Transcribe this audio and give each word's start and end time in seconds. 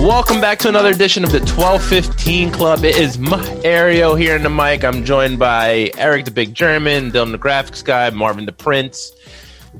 Welcome 0.00 0.40
back 0.40 0.58
to 0.60 0.68
another 0.70 0.88
edition 0.88 1.24
of 1.24 1.30
the 1.30 1.40
1215 1.40 2.52
Club. 2.52 2.84
It 2.84 2.96
is 2.96 3.18
Mario 3.18 4.14
here 4.14 4.34
in 4.34 4.42
the 4.42 4.48
mic. 4.48 4.82
I'm 4.82 5.04
joined 5.04 5.38
by 5.38 5.90
Eric 5.98 6.24
the 6.24 6.30
Big 6.30 6.54
German, 6.54 7.12
Dylan 7.12 7.32
the 7.32 7.38
Graphics 7.38 7.84
Guy, 7.84 8.08
Marvin 8.08 8.46
the 8.46 8.52
Prince, 8.52 9.12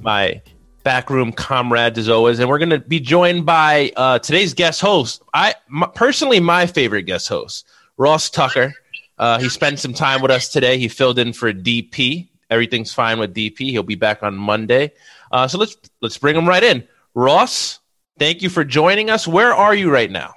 my 0.02 0.42
backroom 0.82 1.32
comrades 1.32 1.98
as 1.98 2.10
always, 2.10 2.38
and 2.38 2.50
we're 2.50 2.58
going 2.58 2.68
to 2.68 2.80
be 2.80 3.00
joined 3.00 3.46
by 3.46 3.92
uh, 3.96 4.18
today's 4.18 4.52
guest 4.52 4.82
host. 4.82 5.22
I 5.32 5.54
my, 5.68 5.86
personally 5.86 6.38
my 6.38 6.66
favorite 6.66 7.04
guest 7.04 7.26
host, 7.26 7.66
Ross 7.96 8.28
Tucker. 8.28 8.74
Uh, 9.18 9.38
he 9.38 9.48
spent 9.48 9.78
some 9.78 9.94
time 9.94 10.20
with 10.20 10.30
us 10.30 10.50
today. 10.50 10.76
He 10.76 10.88
filled 10.88 11.18
in 11.18 11.32
for 11.32 11.50
DP. 11.50 12.28
Everything's 12.50 12.92
fine 12.92 13.18
with 13.18 13.34
DP. 13.34 13.70
He'll 13.70 13.82
be 13.82 13.94
back 13.94 14.22
on 14.22 14.36
Monday. 14.36 14.92
Uh, 15.32 15.48
so 15.48 15.56
let's 15.56 15.78
let's 16.02 16.18
bring 16.18 16.36
him 16.36 16.46
right 16.46 16.62
in. 16.62 16.86
Ross, 17.14 17.79
thank 18.20 18.42
you 18.42 18.50
for 18.50 18.62
joining 18.62 19.10
us. 19.10 19.26
Where 19.26 19.52
are 19.52 19.74
you 19.74 19.90
right 19.90 20.10
now? 20.10 20.34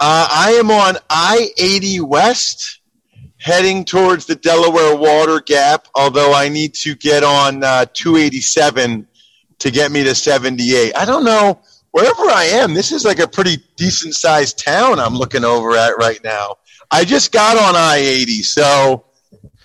Uh, 0.00 0.28
I 0.30 0.52
am 0.52 0.70
on 0.70 0.96
I 1.10 1.50
80 1.58 2.00
West 2.00 2.78
heading 3.38 3.84
towards 3.84 4.26
the 4.26 4.36
Delaware 4.36 4.96
Water 4.96 5.40
Gap, 5.40 5.88
although 5.94 6.32
I 6.32 6.48
need 6.48 6.72
to 6.74 6.94
get 6.94 7.24
on 7.24 7.64
uh, 7.64 7.86
287 7.92 9.06
to 9.58 9.70
get 9.70 9.90
me 9.90 10.04
to 10.04 10.14
78. 10.14 10.96
I 10.96 11.04
don't 11.04 11.24
know. 11.24 11.60
Wherever 11.90 12.22
I 12.30 12.44
am, 12.44 12.74
this 12.74 12.92
is 12.92 13.04
like 13.04 13.18
a 13.18 13.28
pretty 13.28 13.56
decent 13.76 14.14
sized 14.14 14.64
town 14.64 14.98
I'm 14.98 15.14
looking 15.14 15.44
over 15.44 15.76
at 15.76 15.96
right 15.98 16.22
now. 16.22 16.56
I 16.90 17.04
just 17.04 17.32
got 17.32 17.56
on 17.56 17.74
I 17.76 17.96
80, 17.96 18.42
so 18.42 19.04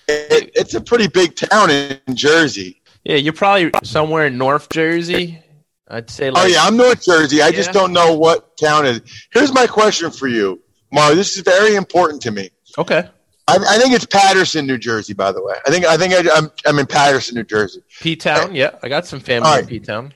it, 0.08 0.52
it's 0.56 0.74
a 0.74 0.82
pretty 0.82 1.08
big 1.08 1.36
town 1.36 1.70
in 1.70 2.16
Jersey. 2.16 2.82
Yeah, 3.04 3.18
you're 3.18 3.34
probably 3.34 3.72
somewhere 3.84 4.28
in 4.28 4.38
North 4.38 4.70
Jersey. 4.70 5.44
I'd 5.90 6.10
say. 6.10 6.30
Like, 6.30 6.44
oh 6.44 6.48
yeah, 6.48 6.64
I'm 6.64 6.78
North 6.78 7.04
Jersey. 7.04 7.42
I 7.42 7.48
Yeah. 7.48 7.52
just 7.52 7.72
don't 7.72 7.92
know 7.94 8.14
what 8.16 8.56
town 8.58 8.86
it 8.86 8.98
is. 9.04 9.28
Here's 9.32 9.54
my 9.54 9.68
question 9.68 10.12
for 10.12 10.28
you, 10.28 10.62
Mar. 10.92 11.16
This 11.16 11.36
is 11.36 11.44
very 11.44 11.76
important 11.76 12.22
to 12.24 12.32
me. 12.32 12.50
Okay. 12.78 13.08
I, 13.48 13.56
I 13.68 13.78
think 13.80 13.94
it's 13.96 14.06
Paterson, 14.06 14.68
New 14.68 14.78
Jersey. 14.78 15.14
By 15.14 15.32
the 15.32 15.42
way, 15.44 15.56
I 15.66 15.72
think 15.72 15.86
I 15.86 15.98
think 15.98 16.14
I, 16.14 16.30
I'm 16.38 16.52
I'm 16.66 16.78
in 16.80 16.86
Paterson, 16.86 17.36
New 17.36 17.44
Jersey. 17.44 17.82
P 18.00 18.16
Town. 18.16 18.54
Yeah, 18.54 18.76
I 18.84 18.90
got 18.90 19.08
some 19.08 19.20
family 19.20 19.50
All 19.50 19.58
in. 19.58 19.66
P 19.66 19.80
Town. 19.80 20.14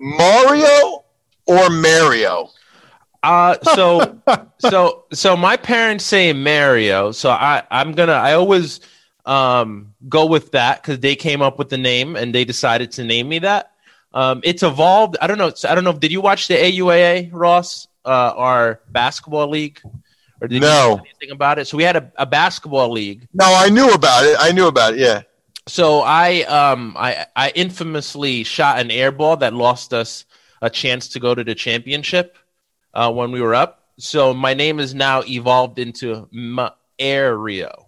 Mario 0.00 1.04
or 1.46 1.70
Mario? 1.70 2.50
Uh, 3.22 3.56
so, 3.74 4.18
so, 4.58 5.04
so 5.12 5.36
my 5.36 5.56
parents 5.56 6.04
say 6.04 6.32
Mario. 6.32 7.12
So 7.12 7.30
I, 7.30 7.62
I'm 7.70 7.92
gonna. 7.92 8.12
I 8.12 8.34
always 8.34 8.80
um 9.24 9.94
go 10.08 10.26
with 10.26 10.50
that 10.50 10.82
because 10.82 10.98
they 10.98 11.14
came 11.14 11.40
up 11.40 11.56
with 11.56 11.68
the 11.68 11.78
name 11.78 12.16
and 12.16 12.34
they 12.34 12.44
decided 12.44 12.90
to 12.92 13.04
name 13.04 13.28
me 13.28 13.38
that. 13.38 13.71
Um, 14.14 14.40
it's 14.44 14.62
evolved. 14.62 15.16
I 15.20 15.26
don't 15.26 15.38
know. 15.38 15.52
I 15.68 15.74
don't 15.74 15.84
know. 15.84 15.92
Did 15.92 16.12
you 16.12 16.20
watch 16.20 16.48
the 16.48 16.54
AUAA, 16.54 17.30
Ross? 17.32 17.88
Uh, 18.04 18.32
our 18.36 18.80
basketball 18.90 19.48
league, 19.48 19.80
or 20.40 20.48
did 20.48 20.56
you 20.56 20.60
No. 20.60 20.96
know 20.96 21.02
anything 21.04 21.30
about 21.30 21.60
it? 21.60 21.66
So 21.66 21.76
we 21.76 21.84
had 21.84 21.94
a, 21.94 22.12
a 22.16 22.26
basketball 22.26 22.90
league. 22.90 23.28
No, 23.32 23.44
I 23.46 23.68
knew 23.68 23.88
about 23.92 24.24
it. 24.24 24.36
I 24.40 24.50
knew 24.50 24.66
about 24.66 24.94
it. 24.94 24.98
Yeah. 25.00 25.22
So 25.68 26.00
I 26.00 26.40
um 26.42 26.96
I 26.98 27.26
I 27.36 27.50
infamously 27.54 28.42
shot 28.42 28.80
an 28.80 28.90
air 28.90 29.12
ball 29.12 29.36
that 29.36 29.54
lost 29.54 29.92
us 29.94 30.24
a 30.60 30.68
chance 30.68 31.08
to 31.10 31.20
go 31.20 31.32
to 31.32 31.44
the 31.44 31.54
championship 31.54 32.36
uh, 32.92 33.12
when 33.12 33.30
we 33.30 33.40
were 33.40 33.54
up. 33.54 33.84
So 33.98 34.34
my 34.34 34.54
name 34.54 34.80
is 34.80 34.94
now 34.94 35.22
evolved 35.22 35.78
into 35.78 36.28
Mario. 36.32 37.81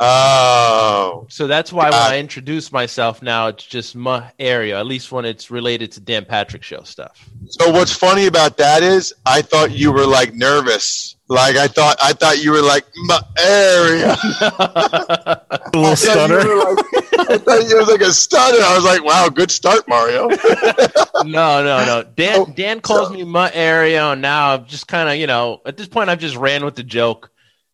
Oh. 0.00 1.26
So 1.28 1.46
that's 1.46 1.72
why 1.72 1.84
when 1.84 1.92
Got 1.92 2.12
I 2.12 2.18
introduce 2.18 2.72
myself 2.72 3.22
now, 3.22 3.48
it's 3.48 3.64
just 3.64 3.94
Mario. 3.94 4.78
At 4.78 4.86
least 4.86 5.12
when 5.12 5.24
it's 5.24 5.50
related 5.50 5.92
to 5.92 6.00
Dan 6.00 6.24
Patrick 6.24 6.62
Show 6.62 6.82
stuff. 6.82 7.28
So 7.48 7.70
what's 7.70 7.92
funny 7.92 8.26
about 8.26 8.56
that 8.56 8.82
is 8.82 9.12
I 9.26 9.42
thought 9.42 9.70
you 9.72 9.92
were 9.92 10.06
like 10.06 10.34
nervous. 10.34 11.16
Like 11.28 11.56
I 11.56 11.68
thought 11.68 11.96
I 12.02 12.12
thought 12.14 12.42
you 12.42 12.50
were 12.52 12.62
like 12.62 12.84
Mario. 12.96 14.14
A 14.58 15.70
little 15.74 15.90
I 15.90 15.94
stutter. 15.94 16.38
like- 16.56 16.86
I 17.30 17.38
thought 17.38 17.68
you 17.68 17.76
was 17.78 17.88
like 17.88 18.00
a 18.00 18.12
stutter. 18.12 18.60
I 18.60 18.74
was 18.74 18.84
like, 18.84 19.04
wow, 19.04 19.28
good 19.28 19.50
start, 19.52 19.86
Mario. 19.86 20.26
no, 21.24 21.62
no, 21.62 21.84
no. 21.84 22.04
Dan 22.16 22.40
Oh, 22.40 22.46
Dan 22.56 22.80
calls 22.80 23.08
so- 23.08 23.14
me 23.14 23.22
Mario, 23.24 24.12
and 24.12 24.22
now 24.22 24.54
I've 24.54 24.66
just 24.66 24.88
kind 24.88 25.08
of 25.08 25.14
you 25.16 25.26
know 25.28 25.60
at 25.66 25.76
this 25.76 25.86
point 25.86 26.10
I've 26.10 26.18
just 26.18 26.34
ran 26.36 26.64
with 26.64 26.74
the 26.74 26.82
joke, 26.82 27.30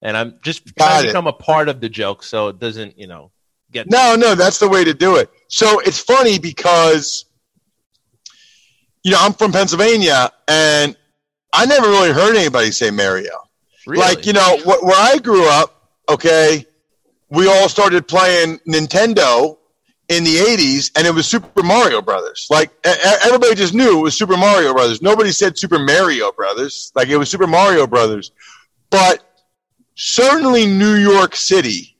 and 0.07 0.17
I'm 0.17 0.39
just 0.43 0.65
trying 0.65 0.75
Got 0.77 1.01
to 1.01 1.05
it. 1.05 1.11
become 1.11 1.27
a 1.27 1.33
part 1.33 1.69
of 1.69 1.81
the 1.81 1.89
joke, 1.89 2.23
so 2.23 2.49
it 2.49 2.59
doesn't 2.61 2.97
you 2.97 3.09
know 3.09 3.33
get 3.73 3.91
No, 3.91 4.15
no, 4.15 4.35
that's 4.37 4.59
the 4.61 4.69
way 4.69 4.85
to 4.85 4.95
do 4.95 5.17
it. 5.17 5.29
So 5.49 5.81
it's 5.81 5.99
funny 5.99 6.39
because, 6.39 7.25
you 9.03 9.11
know, 9.13 9.19
I'm 9.21 9.33
from 9.33 9.53
Pennsylvania 9.53 10.31
and 10.49 10.97
I 11.53 11.67
never 11.67 11.89
really 11.89 12.13
heard 12.13 12.37
anybody 12.37 12.71
say 12.71 12.91
Mario. 12.91 13.31
really. 13.87 14.01
Like, 14.01 14.27
you 14.27 14.33
know, 14.33 14.59
wh- 14.65 14.83
where 14.83 14.97
I 14.97 15.19
grew 15.19 15.49
up, 15.49 15.89
okay, 16.09 16.65
we 17.31 17.49
all 17.49 17.69
started 17.69 18.07
playing 18.07 18.59
Nintendo 18.69 19.57
in 20.09 20.23
the 20.23 20.37
80s 20.37 20.93
and 20.97 21.07
it 21.07 21.11
was 21.15 21.27
Super 21.27 21.63
Mario 21.65 22.01
Brothers. 22.01 22.47
Like, 22.51 22.71
everybody 22.85 23.55
just 23.57 23.75
knew 23.75 23.99
it 23.99 24.03
was 24.03 24.17
Super 24.17 24.37
Mario 24.37 24.73
Brothers. 24.73 25.03
Nobody 25.03 25.33
said 25.33 25.59
Super 25.59 25.81
Mario 25.81 26.31
Brothers. 26.33 26.93
Like, 26.95 27.09
it 27.09 27.17
was 27.17 27.29
Super 27.29 27.49
Mario 27.49 27.87
Brothers. 27.89 28.31
But 28.91 29.26
certainly 29.97 30.67
New 30.67 30.95
York 30.95 31.35
City, 31.35 31.97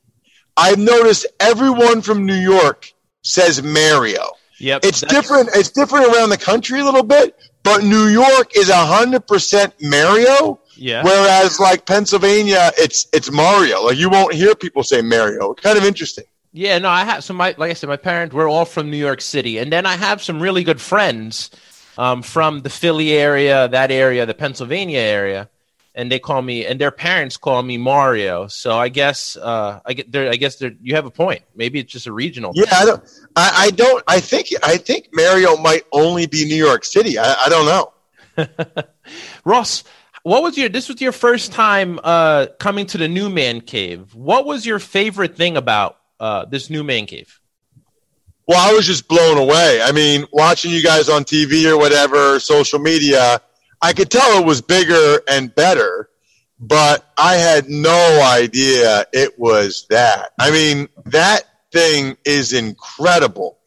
I've 0.57 0.79
noticed 0.79 1.27
everyone 1.41 2.01
from 2.01 2.25
New 2.25 2.35
York 2.35 2.93
says 3.23 3.63
Mario. 3.63 4.23
Yep, 4.59 4.85
It's 4.85 5.01
different. 5.03 5.51
It's 5.55 5.71
different 5.71 6.07
around 6.15 6.31
the 6.31 6.39
country 6.39 6.81
a 6.81 6.85
little 6.85 7.03
bit, 7.03 7.37
but 7.63 7.83
New 7.83 8.07
York 8.07 8.57
is 8.57 8.71
hundred 8.71 9.27
percent 9.27 9.75
Mario. 9.83 10.61
Yeah. 10.77 11.03
Whereas 11.03 11.59
like 11.59 11.85
Pennsylvania, 11.85 12.71
it's 12.79 13.07
it's 13.13 13.31
Mario. 13.31 13.83
Like 13.83 13.99
you 13.99 14.09
won't 14.09 14.33
hear 14.33 14.55
people 14.55 14.83
say 14.83 15.03
Mario. 15.03 15.53
Kind 15.55 15.77
of 15.77 15.85
interesting. 15.85 16.25
Yeah, 16.53 16.79
no, 16.79 16.89
I 16.89 17.05
have 17.05 17.23
so 17.23 17.35
my 17.35 17.55
like 17.59 17.71
I 17.71 17.75
said, 17.75 17.89
my 17.89 17.99
parents 17.99 18.35
we're 18.35 18.49
all 18.49 18.65
from 18.65 18.91
New 18.91 18.97
York 18.97 19.21
City, 19.21 19.59
and 19.59 19.71
then 19.71 19.85
I 19.85 19.97
have 19.97 20.23
some 20.23 20.41
really 20.41 20.65
good 20.65 20.81
friends 20.81 21.51
um, 21.99 22.23
from 22.23 22.61
the 22.63 22.71
Philly 22.71 23.13
area, 23.13 23.69
that 23.69 23.91
area, 23.91 24.25
the 24.25 24.33
Pennsylvania 24.35 25.01
area, 25.01 25.51
and 25.97 26.13
they 26.13 26.19
call 26.19 26.43
me, 26.43 26.67
and 26.67 26.79
their 26.79 26.91
parents 26.91 27.39
call 27.39 27.63
me 27.63 27.79
Mario. 27.79 28.47
So 28.49 28.77
I 28.79 28.91
guess 28.91 29.37
uh, 29.37 29.81
I 29.85 29.95
get 29.95 30.13
there. 30.13 30.31
I 30.31 30.37
guess 30.37 30.57
there, 30.57 30.73
you 30.81 30.95
have 30.95 31.07
a 31.07 31.11
point. 31.11 31.43
Maybe 31.57 31.81
it's 31.81 31.91
just 31.91 32.07
a 32.07 32.13
regional. 32.13 32.53
Yeah, 32.55 32.67
I 32.71 32.85
don't. 32.85 33.03
I, 33.35 33.53
I 33.57 33.71
don't. 33.71 34.05
I 34.07 34.21
think. 34.21 34.49
I 34.63 34.77
think 34.77 35.09
Mario 35.13 35.57
might 35.57 35.85
only 35.93 36.27
be 36.27 36.45
New 36.45 36.63
York 36.63 36.85
City. 36.85 37.19
I, 37.19 37.35
I 37.47 37.49
don't 37.49 37.67
know. 37.67 38.85
Ross, 39.45 39.85
what 40.23 40.43
was 40.43 40.59
your? 40.59 40.69
This 40.69 40.89
was 40.89 41.01
your 41.01 41.13
first 41.13 41.53
time 41.53 41.99
uh, 42.05 42.49
coming 42.59 42.85
to 42.87 42.99
the 42.99 43.09
New 43.09 43.31
Man 43.31 43.63
Cave. 43.63 44.15
What 44.15 44.45
was 44.45 44.67
your 44.67 44.79
favorite 44.79 45.35
thing 45.35 45.57
about 45.57 45.99
uh, 46.21 46.45
this 46.45 46.69
New 46.69 46.85
Man 46.85 47.07
Cave? 47.07 47.41
Well, 48.47 48.59
I 48.59 48.75
was 48.75 48.87
just 48.87 49.09
blown 49.09 49.39
away. 49.39 49.81
I 49.83 49.93
mean, 49.93 50.27
watching 50.31 50.71
you 50.71 50.83
guys 50.83 51.09
on 51.09 51.25
TV 51.25 51.65
or 51.65 51.77
whatever, 51.77 52.39
social 52.39 52.79
media, 52.79 53.41
I 53.83 53.93
could 53.93 54.11
tell 54.11 54.41
it 54.41 54.47
was 54.47 54.61
bigger 54.63 55.21
and 55.29 55.55
better, 55.55 56.09
but 56.59 57.07
I 57.19 57.35
had 57.37 57.69
no 57.69 58.23
idea 58.23 59.05
it 59.13 59.39
was 59.39 59.87
that. 59.91 60.31
I 60.39 60.51
mean, 60.51 60.89
that 61.07 61.43
thing 61.73 62.17
is 62.25 62.53
incredible. 62.53 63.59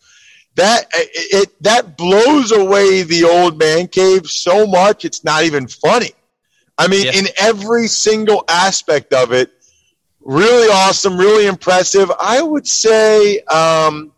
That 0.55 0.85
it, 0.93 1.09
it 1.47 1.63
that 1.63 1.95
blows 1.97 2.51
away 2.51 3.03
the 3.03 3.23
old 3.23 3.57
man 3.57 3.87
cave 3.87 4.27
so 4.27 4.67
much 4.67 5.05
it's 5.05 5.23
not 5.23 5.43
even 5.43 5.67
funny. 5.67 6.11
I 6.77 6.87
mean, 6.87 7.05
Yeah. 7.05 7.19
in 7.19 7.27
every 7.39 7.87
single 7.87 8.43
aspect 8.49 9.13
of 9.13 9.31
it, 9.31 9.51
really 10.21 10.67
awesome, 10.69 11.17
really 11.17 11.45
impressive. 11.45 12.11
I 12.19 12.41
would 12.41 12.67
say 12.67 13.39
um, 13.41 14.11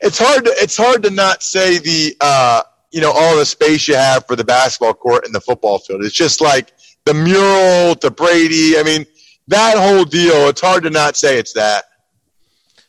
it's 0.00 0.18
hard 0.18 0.44
to 0.46 0.50
it's 0.56 0.76
hard 0.76 1.02
to 1.04 1.10
not 1.10 1.42
say 1.42 1.78
the 1.78 2.16
uh, 2.20 2.62
you 2.90 3.00
know 3.00 3.12
all 3.12 3.36
the 3.36 3.46
space 3.46 3.86
you 3.88 3.94
have 3.94 4.26
for 4.26 4.36
the 4.36 4.44
basketball 4.44 4.94
court 4.94 5.24
and 5.24 5.34
the 5.34 5.40
football 5.40 5.78
field. 5.78 6.04
It's 6.04 6.14
just 6.14 6.40
like 6.40 6.72
the 7.04 7.14
mural 7.14 7.94
to 7.96 8.10
Brady. 8.10 8.78
I 8.78 8.82
mean, 8.82 9.06
that 9.48 9.76
whole 9.76 10.04
deal. 10.04 10.48
It's 10.48 10.60
hard 10.60 10.82
to 10.84 10.90
not 10.90 11.16
say 11.16 11.38
it's 11.38 11.52
that. 11.54 11.84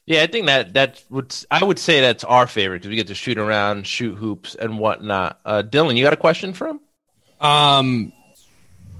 Yeah, 0.05 0.23
I 0.23 0.27
think 0.27 0.47
that 0.47 0.73
that 0.73 1.03
would 1.09 1.35
I 1.51 1.63
would 1.63 1.77
say 1.77 2.01
that's 2.01 2.23
our 2.23 2.47
favorite 2.47 2.79
because 2.79 2.89
we 2.89 2.95
get 2.95 3.07
to 3.07 3.15
shoot 3.15 3.37
around, 3.37 3.85
shoot 3.85 4.15
hoops, 4.15 4.55
and 4.55 4.79
whatnot. 4.79 5.39
Uh, 5.45 5.61
Dylan, 5.61 5.95
you 5.97 6.03
got 6.03 6.13
a 6.13 6.17
question 6.17 6.53
for 6.53 6.67
him? 6.67 6.79
Um, 7.39 8.11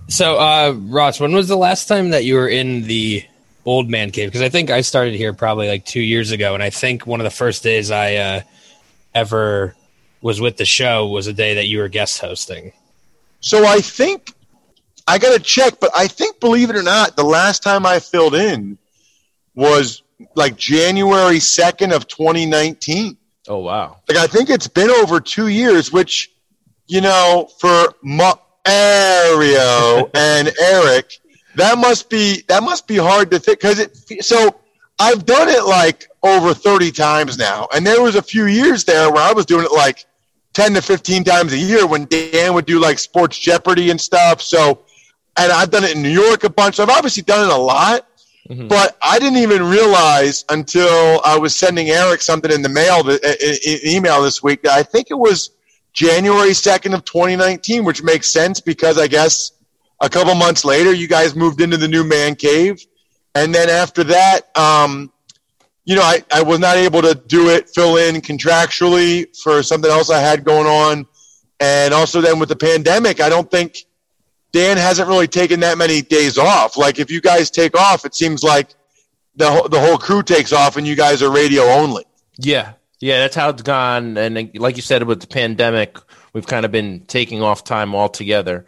So, 0.07 0.37
uh, 0.37 0.73
Ross, 0.77 1.19
when 1.19 1.33
was 1.33 1.47
the 1.47 1.57
last 1.57 1.87
time 1.87 2.11
that 2.11 2.25
you 2.25 2.35
were 2.35 2.47
in 2.47 2.83
the 2.83 3.23
old 3.65 3.89
man 3.89 4.11
cave? 4.11 4.29
Because 4.29 4.41
I 4.41 4.49
think 4.49 4.69
I 4.71 4.81
started 4.81 5.13
here 5.15 5.33
probably 5.33 5.67
like 5.67 5.85
two 5.85 6.01
years 6.01 6.31
ago, 6.31 6.53
and 6.53 6.63
I 6.63 6.69
think 6.69 7.05
one 7.05 7.19
of 7.19 7.25
the 7.25 7.29
first 7.31 7.61
days 7.63 7.91
I 7.91 8.15
uh, 8.15 8.41
ever 9.13 9.75
was 10.21 10.41
with 10.41 10.57
the 10.57 10.65
show 10.65 11.07
was 11.07 11.27
a 11.27 11.33
day 11.33 11.55
that 11.55 11.67
you 11.67 11.79
were 11.79 11.87
guest 11.87 12.19
hosting. 12.19 12.73
So 13.39 13.65
I 13.65 13.79
think 13.79 14.33
I 15.07 15.17
got 15.17 15.33
to 15.33 15.39
check, 15.39 15.79
but 15.79 15.91
I 15.95 16.07
think, 16.07 16.39
believe 16.39 16.69
it 16.69 16.75
or 16.75 16.83
not, 16.83 17.15
the 17.15 17.23
last 17.23 17.63
time 17.63 17.85
I 17.85 17.99
filled 17.99 18.35
in 18.35 18.77
was 19.55 20.03
like 20.35 20.57
January 20.57 21.37
2nd 21.37 21.95
of 21.95 22.07
2019. 22.07 23.17
Oh 23.47 23.59
wow! 23.59 23.97
Like 24.07 24.17
I 24.17 24.27
think 24.27 24.49
it's 24.49 24.67
been 24.67 24.91
over 24.91 25.19
two 25.19 25.47
years, 25.47 25.91
which 25.91 26.31
you 26.85 27.01
know 27.01 27.49
for 27.59 27.95
Mario 28.03 28.35
and 30.13 30.51
Eric, 30.61 31.13
that 31.55 31.79
must 31.79 32.09
be 32.09 32.43
that 32.47 32.61
must 32.61 32.85
be 32.87 32.97
hard 32.97 33.31
to 33.31 33.39
think 33.39 33.59
because 33.59 33.79
it. 33.79 34.23
So 34.23 34.58
I've 34.99 35.25
done 35.25 35.47
it 35.47 35.65
like 35.65 36.07
over 36.23 36.53
30 36.53 36.91
times 36.91 37.37
now, 37.37 37.67
and 37.73 37.85
there 37.85 38.01
was 38.01 38.15
a 38.15 38.21
few 38.21 38.45
years 38.45 38.83
there 38.83 39.11
where 39.11 39.23
I 39.23 39.31
was 39.31 39.45
doing 39.45 39.65
it 39.65 39.71
like 39.71 40.05
10 40.53 40.73
to 40.73 40.81
15 40.81 41.23
times 41.23 41.53
a 41.53 41.57
year 41.57 41.87
when 41.87 42.05
Dan 42.05 42.53
would 42.53 42.65
do 42.65 42.79
like 42.79 42.99
Sports 42.99 43.37
Jeopardy 43.37 43.91
and 43.91 43.99
stuff. 43.99 44.41
So, 44.41 44.83
and 45.37 45.51
I've 45.51 45.71
done 45.71 45.83
it 45.83 45.95
in 45.95 46.01
New 46.01 46.09
York 46.09 46.43
a 46.43 46.49
bunch. 46.49 46.75
So 46.75 46.83
I've 46.83 46.89
obviously 46.89 47.23
done 47.23 47.49
it 47.49 47.53
a 47.53 47.57
lot. 47.57 48.05
Mm-hmm. 48.49 48.67
But 48.67 48.97
I 49.01 49.19
didn't 49.19 49.37
even 49.37 49.63
realize 49.63 50.43
until 50.49 51.21
I 51.23 51.37
was 51.37 51.55
sending 51.55 51.89
Eric 51.89 52.21
something 52.21 52.51
in 52.51 52.63
the 52.63 52.69
mail, 52.69 53.03
email 53.85 54.23
this 54.23 54.41
week. 54.41 54.63
That 54.63 54.71
I 54.71 54.81
think 54.81 55.11
it 55.11 55.17
was 55.17 55.51
January 55.93 56.49
2nd 56.49 56.95
of 56.95 57.05
2019, 57.05 57.83
which 57.83 58.01
makes 58.01 58.27
sense 58.27 58.59
because 58.59 58.97
I 58.97 59.07
guess 59.07 59.51
a 60.01 60.09
couple 60.09 60.33
months 60.33 60.65
later, 60.65 60.91
you 60.93 61.07
guys 61.07 61.35
moved 61.35 61.61
into 61.61 61.77
the 61.77 61.87
new 61.87 62.03
man 62.03 62.35
cave. 62.35 62.83
And 63.39 63.55
then 63.55 63.69
after 63.69 64.03
that, 64.03 64.55
um, 64.57 65.13
you 65.85 65.95
know, 65.95 66.01
I, 66.01 66.23
I 66.33 66.43
was 66.43 66.59
not 66.59 66.75
able 66.75 67.01
to 67.01 67.15
do 67.15 67.49
it, 67.49 67.69
fill 67.69 67.95
in 67.95 68.15
contractually 68.17 69.35
for 69.41 69.63
something 69.63 69.89
else 69.89 70.09
I 70.09 70.19
had 70.19 70.43
going 70.43 70.67
on. 70.67 71.07
And 71.61 71.93
also 71.93 72.19
then 72.19 72.37
with 72.37 72.49
the 72.49 72.57
pandemic, 72.57 73.21
I 73.21 73.29
don't 73.29 73.49
think 73.49 73.85
Dan 74.51 74.75
hasn't 74.75 75.07
really 75.07 75.27
taken 75.27 75.61
that 75.61 75.77
many 75.77 76.01
days 76.01 76.37
off. 76.37 76.75
Like 76.75 76.99
if 76.99 77.09
you 77.09 77.21
guys 77.21 77.49
take 77.49 77.77
off, 77.77 78.03
it 78.03 78.13
seems 78.13 78.43
like 78.43 78.75
the 79.37 79.49
whole, 79.49 79.69
the 79.69 79.79
whole 79.79 79.97
crew 79.97 80.21
takes 80.21 80.51
off 80.51 80.75
and 80.75 80.85
you 80.85 80.97
guys 80.97 81.23
are 81.23 81.31
radio 81.31 81.63
only. 81.63 82.03
Yeah. 82.37 82.73
Yeah, 82.99 83.19
that's 83.19 83.37
how 83.37 83.49
it's 83.49 83.61
gone. 83.61 84.17
And 84.17 84.53
like 84.55 84.75
you 84.75 84.81
said, 84.81 85.03
with 85.03 85.21
the 85.21 85.27
pandemic, 85.27 85.97
we've 86.33 86.45
kind 86.45 86.65
of 86.65 86.73
been 86.73 87.05
taking 87.07 87.41
off 87.41 87.63
time 87.63 87.95
altogether. 87.95 88.65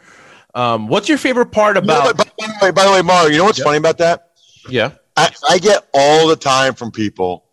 Um, 0.55 0.87
what's 0.87 1.09
your 1.09 1.17
favorite 1.17 1.47
part 1.47 1.75
about? 1.75 2.03
You 2.03 2.05
know, 2.05 2.13
by, 2.13 2.23
the 2.23 2.65
way, 2.65 2.71
by 2.71 2.85
the 2.85 2.91
way, 2.91 3.01
Mario, 3.01 3.29
you 3.29 3.37
know 3.39 3.43
what's 3.43 3.61
funny 3.61 3.77
about 3.77 3.97
that? 3.97 4.30
Yeah, 4.69 4.91
I, 5.15 5.31
I 5.49 5.57
get 5.59 5.87
all 5.93 6.27
the 6.27 6.35
time 6.35 6.73
from 6.73 6.91
people. 6.91 7.45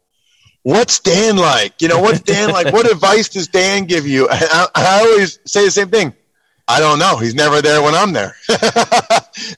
What's 0.62 1.00
Dan 1.00 1.36
like? 1.36 1.80
You 1.80 1.88
know, 1.88 2.00
what's 2.00 2.20
Dan 2.20 2.50
like? 2.50 2.72
what 2.72 2.90
advice 2.90 3.28
does 3.28 3.48
Dan 3.48 3.84
give 3.84 4.06
you? 4.06 4.28
I, 4.30 4.66
I 4.74 5.00
always 5.00 5.38
say 5.44 5.64
the 5.64 5.70
same 5.70 5.88
thing. 5.88 6.14
I 6.70 6.80
don't 6.80 6.98
know. 6.98 7.16
He's 7.16 7.34
never 7.34 7.62
there 7.62 7.80
when 7.80 7.94
I'm 7.94 8.12
there. 8.12 8.36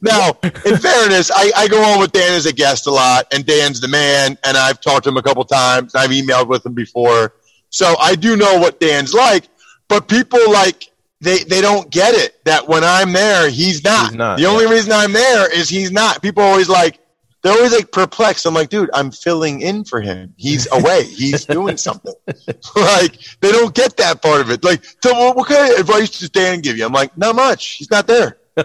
now, 0.01 0.39
in 0.45 0.77
fairness, 0.77 1.33
I, 1.35 1.51
I, 1.57 1.67
go 1.67 1.83
on 1.83 1.99
with 1.99 2.13
Dan 2.13 2.35
as 2.35 2.47
a 2.47 2.53
guest 2.53 2.87
a 2.87 2.93
lot, 2.93 3.27
and 3.35 3.45
Dan's 3.45 3.81
the 3.81 3.89
man, 3.89 4.39
and 4.45 4.57
I've 4.57 4.81
talked 4.81 5.05
to 5.05 5.09
him 5.09 5.17
a 5.17 5.23
couple 5.23 5.45
times. 5.45 5.97
I've 5.97 6.11
emailed 6.11 6.47
with 6.47 6.65
him 6.65 6.75
before. 6.75 7.35
So 7.71 7.97
I 8.01 8.15
do 8.15 8.37
know 8.37 8.61
what 8.61 8.79
Dan's 8.79 9.13
like, 9.13 9.49
but 9.89 10.07
people 10.07 10.39
like 10.53 10.89
they, 11.21 11.39
they 11.39 11.61
don't 11.61 11.91
get 11.91 12.15
it 12.15 12.45
that 12.45 12.69
when 12.69 12.85
I'm 12.85 13.13
there, 13.13 13.51
he's 13.51 13.83
not. 13.83 14.11
He's 14.11 14.17
not 14.17 14.37
the 14.37 14.45
yeah. 14.45 14.49
only 14.49 14.67
reason 14.69 14.93
I'm 14.93 15.13
there 15.13 15.53
is 15.53 15.69
he's 15.69 15.91
not. 15.91 16.23
People 16.23 16.45
always 16.45 16.69
like, 16.69 17.00
they're 17.43 17.53
always 17.53 17.73
like 17.73 17.91
perplexed. 17.91 18.47
I'm 18.47 18.55
like, 18.55 18.69
dude, 18.69 18.91
I'm 18.93 19.11
filling 19.11 19.63
in 19.63 19.85
for 19.85 20.01
him. 20.01 20.35
He's 20.37 20.69
away. 20.71 21.05
He's 21.05 21.45
doing 21.47 21.77
something. 21.77 22.15
like 22.77 23.19
they 23.41 23.51
don't 23.53 23.75
get 23.75 23.97
that 23.97 24.21
part 24.23 24.41
of 24.41 24.51
it. 24.51 24.63
Like, 24.63 24.85
so 25.03 25.13
what, 25.15 25.37
what 25.37 25.49
kind 25.49 25.73
of 25.73 25.81
advice 25.81 26.19
does 26.19 26.31
Dan 26.31 26.61
give 26.61 26.77
you? 26.77 26.85
I'm 26.85 26.93
like, 26.93 27.17
not 27.17 27.35
much. 27.35 27.77
He's 27.77 27.91
not 27.91 28.07
there. 28.07 28.39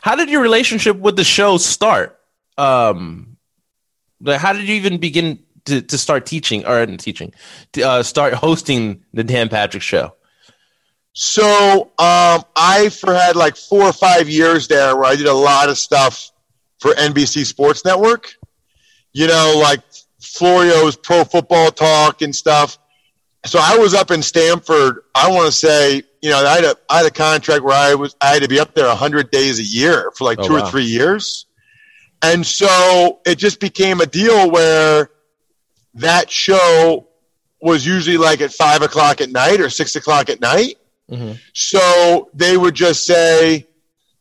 how 0.00 0.14
did 0.14 0.30
your 0.30 0.40
relationship 0.40 0.96
with 0.96 1.16
the 1.16 1.24
show 1.24 1.58
start? 1.58 2.18
Um, 2.56 3.36
how 4.26 4.54
did 4.54 4.66
you 4.66 4.76
even 4.76 4.98
begin 4.98 5.40
to, 5.66 5.82
to 5.82 5.98
start 5.98 6.24
teaching 6.24 6.64
or 6.64 6.86
teaching 6.86 7.34
to 7.72 7.82
uh, 7.82 8.02
start 8.02 8.32
hosting 8.32 9.04
the 9.12 9.24
Dan 9.24 9.48
Patrick 9.48 9.82
Show? 9.82 10.14
So 11.12 11.92
um, 11.98 12.44
I 12.56 12.90
for 12.90 13.14
had 13.14 13.36
like 13.36 13.56
four 13.56 13.84
or 13.84 13.92
five 13.92 14.28
years 14.28 14.68
there 14.68 14.94
where 14.96 15.06
I 15.06 15.16
did 15.16 15.26
a 15.26 15.34
lot 15.34 15.68
of 15.68 15.78
stuff 15.78 16.30
for 16.80 16.92
NBC 16.92 17.44
Sports 17.44 17.84
Network. 17.84 18.34
You 19.12 19.26
know, 19.26 19.60
like 19.62 19.80
Florio's 20.20 20.96
Pro 20.96 21.24
Football 21.24 21.70
Talk 21.70 22.22
and 22.22 22.34
stuff. 22.34 22.78
So 23.46 23.58
I 23.62 23.78
was 23.78 23.94
up 23.94 24.10
in 24.10 24.22
Stamford. 24.22 25.02
I 25.14 25.30
want 25.30 25.46
to 25.46 25.52
say, 25.52 26.02
you 26.20 26.30
know, 26.30 26.44
I 26.44 26.56
had 26.56 26.64
a 26.64 26.76
I 26.90 26.96
had 26.98 27.06
a 27.06 27.10
contract 27.10 27.62
where 27.62 27.76
I 27.76 27.94
was 27.94 28.16
I 28.20 28.28
had 28.28 28.42
to 28.42 28.48
be 28.48 28.58
up 28.58 28.74
there 28.74 28.92
hundred 28.94 29.30
days 29.30 29.58
a 29.60 29.62
year 29.62 30.10
for 30.16 30.24
like 30.24 30.38
oh, 30.40 30.46
two 30.46 30.54
wow. 30.54 30.66
or 30.66 30.70
three 30.70 30.84
years, 30.84 31.46
and 32.22 32.44
so 32.44 33.20
it 33.24 33.38
just 33.38 33.60
became 33.60 34.00
a 34.00 34.06
deal 34.06 34.50
where 34.50 35.10
that 35.94 36.30
show 36.30 37.06
was 37.60 37.86
usually 37.86 38.16
like 38.16 38.40
at 38.40 38.52
five 38.52 38.82
o'clock 38.82 39.20
at 39.20 39.30
night 39.30 39.60
or 39.60 39.70
six 39.70 39.96
o'clock 39.96 40.28
at 40.28 40.40
night. 40.40 40.76
Mm-hmm. 41.10 41.32
So 41.52 42.30
they 42.34 42.56
would 42.56 42.74
just 42.74 43.06
say, 43.06 43.66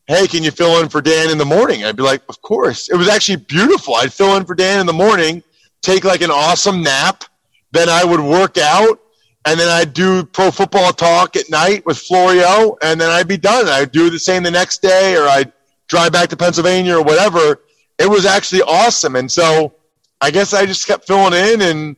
hey, 0.08 0.28
can 0.28 0.44
you 0.44 0.52
fill 0.52 0.82
in 0.82 0.90
for 0.90 1.02
Dan 1.02 1.30
in 1.30 1.38
the 1.38 1.46
morning? 1.46 1.84
I'd 1.84 1.96
be 1.96 2.04
like, 2.04 2.22
of 2.30 2.42
course. 2.42 2.90
It 2.90 2.96
was 2.96 3.08
actually 3.10 3.38
beautiful. 3.38 3.96
I'd 3.96 4.14
fill 4.14 4.36
in 4.38 4.46
for 4.46 4.56
Dan 4.56 4.80
in 4.80 4.86
the 4.86 4.94
morning, 4.94 5.44
take 5.82 6.04
like 6.04 6.22
an 6.22 6.32
awesome 6.32 6.84
nap. 6.84 7.24
Then 7.72 7.90
I 7.90 8.04
would 8.04 8.20
work 8.20 8.58
out 8.58 9.00
and 9.46 9.60
then 9.60 9.68
I'd 9.68 9.94
do 9.94 10.24
pro 10.24 10.52
football 10.52 10.92
talk 10.94 11.36
at 11.36 11.50
night 11.50 11.86
with 11.86 11.98
Florio 11.98 12.78
and 12.82 13.00
then 13.00 13.10
I'd 13.10 13.28
be 13.28 13.38
done. 13.38 13.68
I'd 13.68 13.92
do 13.92 14.10
the 14.10 14.20
same 14.20 14.44
the 14.44 14.52
next 14.52 14.82
day 14.82 15.16
or 15.16 15.28
I'd 15.28 15.52
drive 15.88 16.12
back 16.12 16.30
to 16.30 16.38
Pennsylvania 16.38 16.98
or 16.98 17.04
whatever. 17.04 17.62
It 18.00 18.10
was 18.10 18.26
actually 18.26 18.62
awesome. 18.62 19.16
And 19.16 19.32
so 19.32 19.76
I 20.22 20.32
guess 20.32 20.54
I 20.54 20.66
just 20.66 20.88
kept 20.88 21.08
filling 21.08 21.34
in 21.34 21.62
and 21.62 21.96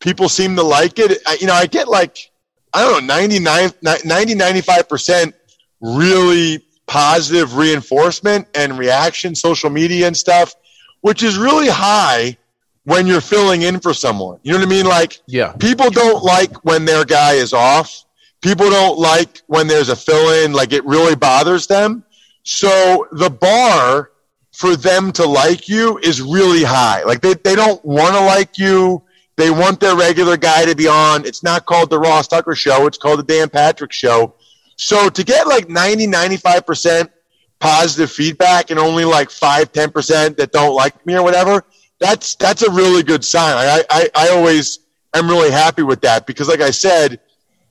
people 0.00 0.28
seemed 0.28 0.56
to 0.58 0.62
like 0.62 0.98
it. 0.98 1.20
I, 1.26 1.36
you 1.40 1.46
know, 1.46 1.54
I 1.54 1.66
get 1.66 1.88
like, 1.88 2.30
I 2.72 2.82
don't 2.82 3.06
know, 3.06 3.14
99, 3.14 3.70
90, 3.82 4.34
95% 4.34 5.32
really 5.80 6.65
positive 6.86 7.56
reinforcement 7.56 8.48
and 8.54 8.78
reaction, 8.78 9.34
social 9.34 9.70
media 9.70 10.06
and 10.06 10.16
stuff, 10.16 10.54
which 11.00 11.22
is 11.22 11.36
really 11.36 11.68
high 11.68 12.36
when 12.84 13.06
you're 13.06 13.20
filling 13.20 13.62
in 13.62 13.80
for 13.80 13.92
someone. 13.92 14.38
You 14.42 14.52
know 14.52 14.58
what 14.58 14.66
I 14.66 14.70
mean? 14.70 14.86
Like, 14.86 15.20
yeah, 15.26 15.52
people 15.52 15.90
don't 15.90 16.22
like 16.22 16.64
when 16.64 16.84
their 16.84 17.04
guy 17.04 17.32
is 17.32 17.52
off. 17.52 18.04
People 18.42 18.70
don't 18.70 18.98
like 18.98 19.42
when 19.46 19.66
there's 19.66 19.88
a 19.88 19.96
fill 19.96 20.44
in, 20.44 20.52
like 20.52 20.72
it 20.72 20.84
really 20.84 21.16
bothers 21.16 21.66
them. 21.66 22.04
So 22.44 23.08
the 23.10 23.30
bar 23.30 24.12
for 24.52 24.76
them 24.76 25.10
to 25.12 25.26
like 25.26 25.68
you 25.68 25.98
is 25.98 26.22
really 26.22 26.62
high. 26.62 27.02
Like 27.02 27.20
they, 27.20 27.34
they 27.34 27.56
don't 27.56 27.84
want 27.84 28.14
to 28.14 28.20
like 28.20 28.56
you. 28.56 29.02
They 29.36 29.50
want 29.50 29.80
their 29.80 29.96
regular 29.96 30.36
guy 30.36 30.64
to 30.64 30.74
be 30.74 30.86
on. 30.86 31.26
It's 31.26 31.42
not 31.42 31.66
called 31.66 31.90
the 31.90 31.98
Ross 31.98 32.28
Tucker 32.28 32.54
show. 32.54 32.86
It's 32.86 32.96
called 32.96 33.18
the 33.18 33.24
Dan 33.24 33.50
Patrick 33.50 33.92
show. 33.92 34.34
So 34.76 35.08
to 35.08 35.24
get 35.24 35.46
like 35.46 35.68
90, 35.68 36.06
95% 36.06 37.10
positive 37.58 38.10
feedback 38.10 38.70
and 38.70 38.78
only 38.78 39.04
like 39.04 39.30
5, 39.30 39.72
10% 39.72 40.36
that 40.36 40.52
don't 40.52 40.74
like 40.74 41.04
me 41.06 41.14
or 41.14 41.22
whatever, 41.22 41.64
that's, 41.98 42.34
that's 42.34 42.62
a 42.62 42.70
really 42.70 43.02
good 43.02 43.24
sign. 43.24 43.56
I, 43.56 43.82
I, 43.90 44.08
I 44.14 44.28
always 44.30 44.80
am 45.14 45.28
really 45.28 45.50
happy 45.50 45.82
with 45.82 46.02
that 46.02 46.26
because 46.26 46.48
like 46.48 46.60
I 46.60 46.70
said, 46.70 47.20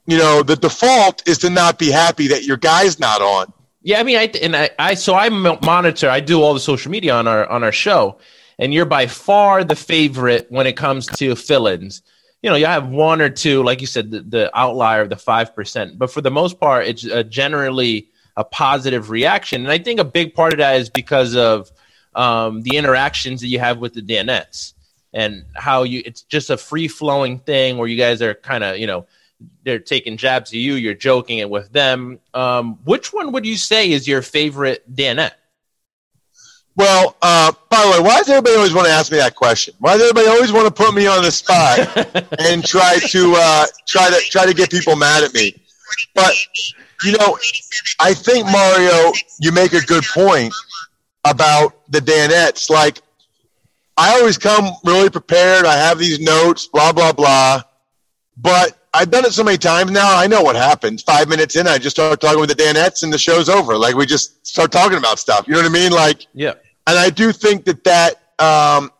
you 0.07 0.17
know, 0.17 0.43
the 0.43 0.55
default 0.55 1.27
is 1.27 1.37
to 1.39 1.49
not 1.49 1.79
be 1.79 1.91
happy 1.91 2.27
that 2.27 2.43
your 2.43 2.57
guy's 2.57 2.99
not 2.99 3.21
on. 3.21 3.53
Yeah, 3.81 3.99
I 3.99 4.03
mean, 4.03 4.17
I 4.17 4.23
and 4.41 4.55
I, 4.55 4.71
I 4.79 4.93
so 4.95 5.13
I 5.13 5.29
monitor. 5.29 6.09
I 6.09 6.19
do 6.19 6.41
all 6.41 6.55
the 6.55 6.59
social 6.59 6.91
media 6.91 7.13
on 7.13 7.27
our 7.27 7.47
on 7.47 7.63
our 7.63 7.71
show, 7.71 8.17
and 8.57 8.73
you're 8.73 8.85
by 8.85 9.05
far 9.05 9.63
the 9.63 9.75
favorite 9.75 10.47
when 10.49 10.65
it 10.65 10.75
comes 10.75 11.05
to 11.05 11.35
fill-ins 11.35 12.01
you 12.41 12.49
know, 12.49 12.55
you 12.55 12.65
have 12.65 12.87
one 12.89 13.21
or 13.21 13.29
two, 13.29 13.63
like 13.63 13.81
you 13.81 13.87
said, 13.87 14.11
the, 14.11 14.21
the 14.21 14.57
outlier 14.57 15.01
of 15.01 15.09
the 15.09 15.15
5%. 15.15 15.97
But 15.97 16.11
for 16.11 16.21
the 16.21 16.31
most 16.31 16.59
part, 16.59 16.85
it's 16.87 17.01
generally 17.29 18.09
a 18.37 18.43
positive 18.43 19.09
reaction. 19.09 19.61
And 19.61 19.71
I 19.71 19.77
think 19.77 19.99
a 19.99 20.05
big 20.05 20.35
part 20.35 20.53
of 20.53 20.59
that 20.59 20.77
is 20.77 20.89
because 20.89 21.35
of 21.35 21.71
um, 22.13 22.61
the 22.61 22.77
interactions 22.77 23.41
that 23.41 23.47
you 23.47 23.59
have 23.59 23.79
with 23.79 23.93
the 23.93 24.01
Danettes 24.01 24.73
and 25.13 25.45
how 25.55 25.83
you, 25.83 26.03
it's 26.05 26.21
just 26.23 26.49
a 26.49 26.57
free 26.57 26.87
flowing 26.87 27.39
thing 27.39 27.77
where 27.77 27.87
you 27.87 27.97
guys 27.97 28.21
are 28.21 28.33
kind 28.33 28.63
of, 28.63 28.77
you 28.77 28.87
know, 28.87 29.05
they're 29.63 29.79
taking 29.79 30.17
jabs 30.17 30.51
at 30.51 30.55
you, 30.55 30.75
you're 30.75 30.93
joking 30.93 31.39
it 31.39 31.49
with 31.49 31.71
them. 31.71 32.19
Um, 32.33 32.79
which 32.83 33.11
one 33.11 33.31
would 33.31 33.45
you 33.45 33.57
say 33.57 33.91
is 33.91 34.07
your 34.07 34.21
favorite 34.21 34.93
Danette? 34.93 35.31
Well, 36.77 37.15
uh, 37.21 37.53
by 37.69 37.81
the 37.83 37.91
way, 37.91 38.07
why 38.07 38.17
does 38.17 38.29
everybody 38.29 38.55
always 38.55 38.73
want 38.73 38.87
to 38.87 38.93
ask 38.93 39.11
me 39.11 39.17
that 39.17 39.35
question? 39.35 39.73
Why 39.79 39.93
does 39.93 40.09
everybody 40.09 40.27
always 40.27 40.51
want 40.51 40.67
to 40.67 40.83
put 40.83 40.93
me 40.93 41.07
on 41.07 41.23
the 41.23 41.31
spot 41.31 41.79
and 42.39 42.65
try 42.65 42.99
to 42.99 43.33
uh, 43.37 43.65
try 43.87 44.09
to 44.09 44.19
try 44.29 44.45
to 44.45 44.53
get 44.53 44.69
people 44.71 44.95
mad 44.95 45.23
at 45.23 45.33
me? 45.33 45.55
But 46.13 46.33
you 47.03 47.13
know, 47.17 47.37
I 47.99 48.13
think 48.13 48.45
Mario, 48.47 49.13
you 49.39 49.51
make 49.51 49.73
a 49.73 49.81
good 49.81 50.03
point 50.03 50.53
about 51.23 51.75
the 51.89 51.99
Danettes. 51.99 52.69
Like, 52.69 53.01
I 53.95 54.19
always 54.19 54.37
come 54.37 54.71
really 54.83 55.09
prepared. 55.09 55.65
I 55.65 55.77
have 55.77 55.97
these 55.97 56.19
notes, 56.19 56.67
blah 56.67 56.91
blah 56.91 57.13
blah. 57.13 57.61
But 58.37 58.77
I've 58.93 59.11
done 59.11 59.23
it 59.23 59.31
so 59.31 59.45
many 59.45 59.57
times 59.57 59.91
now. 59.91 60.17
I 60.17 60.27
know 60.27 60.41
what 60.41 60.57
happens. 60.57 61.03
Five 61.03 61.29
minutes 61.29 61.55
in, 61.55 61.67
I 61.67 61.77
just 61.77 61.95
start 61.95 62.19
talking 62.19 62.39
with 62.39 62.49
the 62.49 62.55
Danettes, 62.55 63.03
and 63.03 63.13
the 63.13 63.17
show's 63.17 63.47
over. 63.47 63.77
Like 63.77 63.95
we 63.95 64.05
just 64.05 64.45
start 64.45 64.73
talking 64.73 64.97
about 64.97 65.19
stuff. 65.19 65.47
You 65.47 65.53
know 65.53 65.61
what 65.61 65.67
I 65.67 65.73
mean? 65.73 65.93
Like, 65.93 66.27
Yeah. 66.33 66.55
And 66.87 66.97
I 66.97 67.09
do 67.09 67.31
think 67.31 67.65
that 67.65 67.83
that 67.83 68.15
um, 68.39 68.91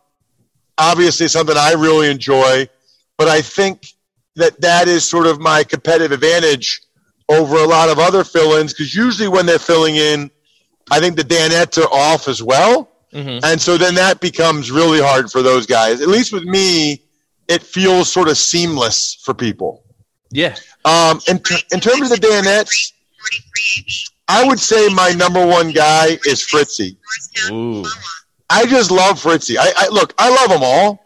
obviously 0.78 1.26
is 1.26 1.32
something 1.32 1.56
I 1.58 1.74
really 1.74 2.10
enjoy, 2.10 2.68
but 3.18 3.28
I 3.28 3.42
think 3.42 3.88
that 4.36 4.60
that 4.62 4.88
is 4.88 5.06
sort 5.06 5.28
of 5.28 5.40
my 5.40 5.64
competitive 5.64 6.12
advantage 6.12 6.82
over 7.30 7.56
a 7.56 7.66
lot 7.66 7.90
of 7.90 7.98
other 8.00 8.24
fill-ins 8.24 8.74
because 8.74 8.94
usually 8.94 9.28
when 9.28 9.46
they're 9.46 9.58
filling 9.60 9.96
in, 9.96 10.30
I 10.92 11.00
think 11.00 11.16
the 11.16 11.24
Danettes 11.24 11.78
are 11.82 11.90
off 11.92 12.28
as 12.28 12.44
well, 12.44 12.90
Mhm. 13.14 13.40
and 13.44 13.62
so 13.62 13.78
then 13.78 13.96
that 13.96 14.20
becomes 14.20 14.70
really 14.72 15.02
hard 15.02 15.32
for 15.32 15.42
those 15.42 15.66
guys. 15.66 16.02
At 16.02 16.08
least 16.10 16.32
with 16.34 16.44
me, 16.44 17.02
it 17.48 17.64
feels 17.64 18.12
sort 18.12 18.28
of 18.28 18.38
seamless 18.38 19.16
for 19.24 19.34
people. 19.34 19.84
Yeah. 20.32 20.56
Um, 20.84 21.22
in, 21.28 21.42
in 21.72 21.80
terms 21.80 22.12
of 22.12 22.20
the 22.20 22.28
Danettes, 22.28 22.92
I 24.28 24.48
would 24.48 24.60
say 24.60 24.88
my 24.90 25.12
number 25.12 25.46
one 25.46 25.72
guy 25.72 26.18
is 26.26 26.42
Fritzy. 26.42 26.98
Ooh. 27.52 27.86
I 28.50 28.66
just 28.66 28.92
love 28.92 29.20
Fritzy. 29.20 29.58
I, 29.58 29.72
I 29.78 29.88
look, 29.90 30.14
I 30.18 30.30
love 30.30 30.50
them 30.50 30.62
all, 30.64 31.06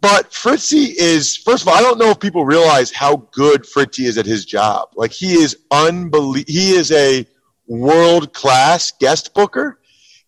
but 0.00 0.32
Fritzy 0.32 0.94
is 0.98 1.36
first 1.36 1.62
of 1.62 1.68
all, 1.68 1.74
I 1.74 1.80
don't 1.80 1.98
know 1.98 2.10
if 2.10 2.20
people 2.20 2.44
realize 2.44 2.90
how 2.90 3.16
good 3.32 3.66
Fritzy 3.66 4.06
is 4.06 4.18
at 4.18 4.26
his 4.26 4.44
job. 4.44 4.88
Like 4.94 5.12
he 5.12 5.34
is 5.34 5.56
unbelievable. 5.70 6.44
He 6.46 6.72
is 6.72 6.90
a 6.92 7.26
world 7.66 8.32
class 8.32 8.92
guest 8.92 9.34
booker. 9.34 9.78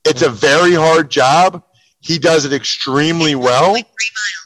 It's 0.05 0.23
a 0.23 0.31
very 0.31 0.75
hard 0.75 1.11
job. 1.11 1.63
He 2.01 2.19
does 2.19 2.45
it 2.45 2.53
extremely 2.53 3.35
well, 3.35 3.77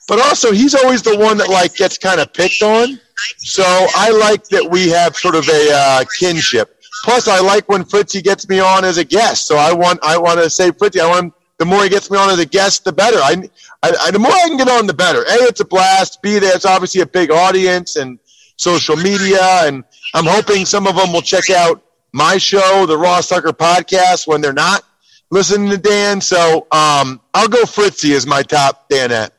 but 0.08 0.20
also 0.20 0.52
he's 0.52 0.74
always 0.74 1.02
the 1.02 1.16
one 1.16 1.38
that 1.38 1.48
like 1.48 1.76
gets 1.76 1.98
kind 1.98 2.20
of 2.20 2.32
picked 2.32 2.62
on. 2.62 2.98
So 3.38 3.62
I 3.64 4.10
like 4.10 4.44
that 4.48 4.68
we 4.68 4.88
have 4.88 5.16
sort 5.16 5.36
of 5.36 5.48
a 5.48 5.70
uh, 5.72 6.04
kinship. 6.18 6.73
Plus, 7.04 7.28
I 7.28 7.40
like 7.40 7.68
when 7.68 7.84
Fritzy 7.84 8.22
gets 8.22 8.48
me 8.48 8.60
on 8.60 8.82
as 8.82 8.96
a 8.96 9.04
guest. 9.04 9.46
So 9.46 9.56
I 9.56 9.74
want 9.74 10.00
I 10.02 10.16
want 10.16 10.40
to 10.40 10.48
say 10.48 10.70
Fritzy. 10.70 11.00
I 11.00 11.06
want 11.06 11.34
the 11.58 11.66
more 11.66 11.82
he 11.82 11.90
gets 11.90 12.10
me 12.10 12.16
on 12.16 12.30
as 12.30 12.38
a 12.38 12.46
guest, 12.46 12.84
the 12.84 12.92
better. 12.92 13.18
I, 13.18 13.46
I, 13.82 14.10
the 14.10 14.18
more 14.18 14.32
I 14.32 14.48
can 14.48 14.56
get 14.56 14.68
on, 14.68 14.86
the 14.86 14.94
better. 14.94 15.20
A, 15.20 15.44
it's 15.44 15.60
a 15.60 15.66
blast. 15.66 16.22
B, 16.22 16.38
there's 16.38 16.64
obviously 16.64 17.02
a 17.02 17.06
big 17.06 17.30
audience 17.30 17.96
and 17.96 18.18
social 18.56 18.96
media, 18.96 19.42
and 19.66 19.84
I'm 20.14 20.24
hoping 20.24 20.64
some 20.64 20.86
of 20.86 20.96
them 20.96 21.12
will 21.12 21.20
check 21.20 21.50
out 21.50 21.82
my 22.12 22.38
show, 22.38 22.86
the 22.86 22.96
Ross 22.96 23.28
Tucker 23.28 23.52
podcast, 23.52 24.26
when 24.26 24.40
they're 24.40 24.54
not 24.54 24.82
listening 25.30 25.68
to 25.68 25.76
Dan. 25.76 26.22
So 26.22 26.66
um, 26.72 27.20
I'll 27.34 27.48
go 27.48 27.66
Fritzy 27.66 28.14
as 28.14 28.26
my 28.26 28.42
top 28.42 28.88
Danette. 28.88 29.30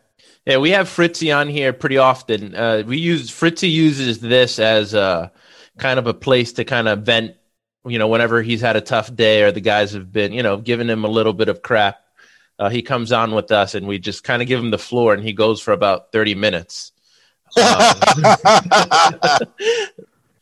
Yeah, 0.46 0.58
we 0.58 0.70
have 0.70 0.88
Fritzy 0.88 1.36
on 1.36 1.50
here 1.50 1.74
pretty 1.74 1.98
often. 1.98 2.54
Uh, 2.54 2.84
we 2.86 3.00
use 3.00 3.32
Fritzy 3.32 3.72
uses 3.72 4.20
this 4.20 4.60
as 4.60 4.94
a 4.94 5.32
kind 5.80 5.98
of 5.98 6.06
a 6.06 6.14
place 6.14 6.54
to 6.54 6.64
kind 6.64 6.88
of 6.88 7.00
vent. 7.00 7.36
You 7.86 8.00
know, 8.00 8.08
whenever 8.08 8.42
he's 8.42 8.62
had 8.62 8.76
a 8.76 8.82
tough 8.82 9.16
day 9.16 9.44
or 9.44 9.52
the 9.52 9.62
guys 9.62 9.94
have 9.94 10.12
been, 10.12 10.34
you 10.34 10.44
know, 10.44 10.58
giving 10.58 10.88
him 10.88 11.06
a 11.06 11.08
little 11.08 11.34
bit 11.34 11.50
of 11.50 11.62
crap, 11.62 12.02
uh, 12.58 12.70
he 12.70 12.82
comes 12.82 13.12
on 13.12 13.36
with 13.36 13.52
us 13.52 13.76
and 13.76 13.88
we 13.88 14.00
just 14.00 14.24
kind 14.24 14.42
of 14.42 14.48
give 14.48 14.60
him 14.60 14.72
the 14.72 14.78
floor 14.78 15.14
and 15.14 15.24
he 15.24 15.34
goes 15.34 15.62
for 15.62 15.72
about 15.72 16.12
thirty 16.12 16.36
minutes. 16.36 16.92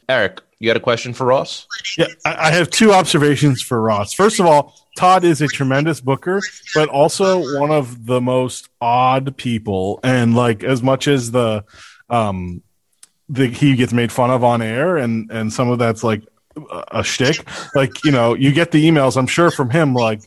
Eric, 0.09 0.41
you 0.59 0.69
got 0.69 0.77
a 0.77 0.81
question 0.81 1.13
for 1.13 1.25
Ross? 1.25 1.67
Yeah, 1.97 2.07
I 2.25 2.47
I 2.47 2.51
have 2.51 2.69
two 2.69 2.93
observations 2.93 3.61
for 3.61 3.81
Ross. 3.81 4.13
First 4.13 4.39
of 4.39 4.45
all, 4.45 4.75
Todd 4.95 5.23
is 5.23 5.41
a 5.41 5.47
tremendous 5.47 6.01
booker, 6.01 6.41
but 6.75 6.89
also 6.89 7.59
one 7.59 7.71
of 7.71 8.05
the 8.05 8.21
most 8.21 8.69
odd 8.79 9.35
people. 9.37 9.99
And 10.03 10.35
like, 10.35 10.63
as 10.63 10.83
much 10.83 11.07
as 11.07 11.31
the, 11.31 11.65
um, 12.09 12.61
the 13.27 13.47
he 13.47 13.75
gets 13.75 13.91
made 13.91 14.11
fun 14.11 14.29
of 14.29 14.43
on 14.43 14.61
air, 14.61 14.97
and 14.97 15.31
and 15.31 15.51
some 15.51 15.69
of 15.69 15.79
that's 15.79 16.03
like 16.03 16.23
a- 16.91 17.03
shtick. 17.03 17.45
Like, 17.75 18.03
you 18.03 18.11
know, 18.11 18.33
you 18.33 18.51
get 18.51 18.71
the 18.71 18.87
emails. 18.89 19.17
I'm 19.17 19.27
sure 19.27 19.51
from 19.51 19.69
him, 19.69 19.93
like, 19.93 20.21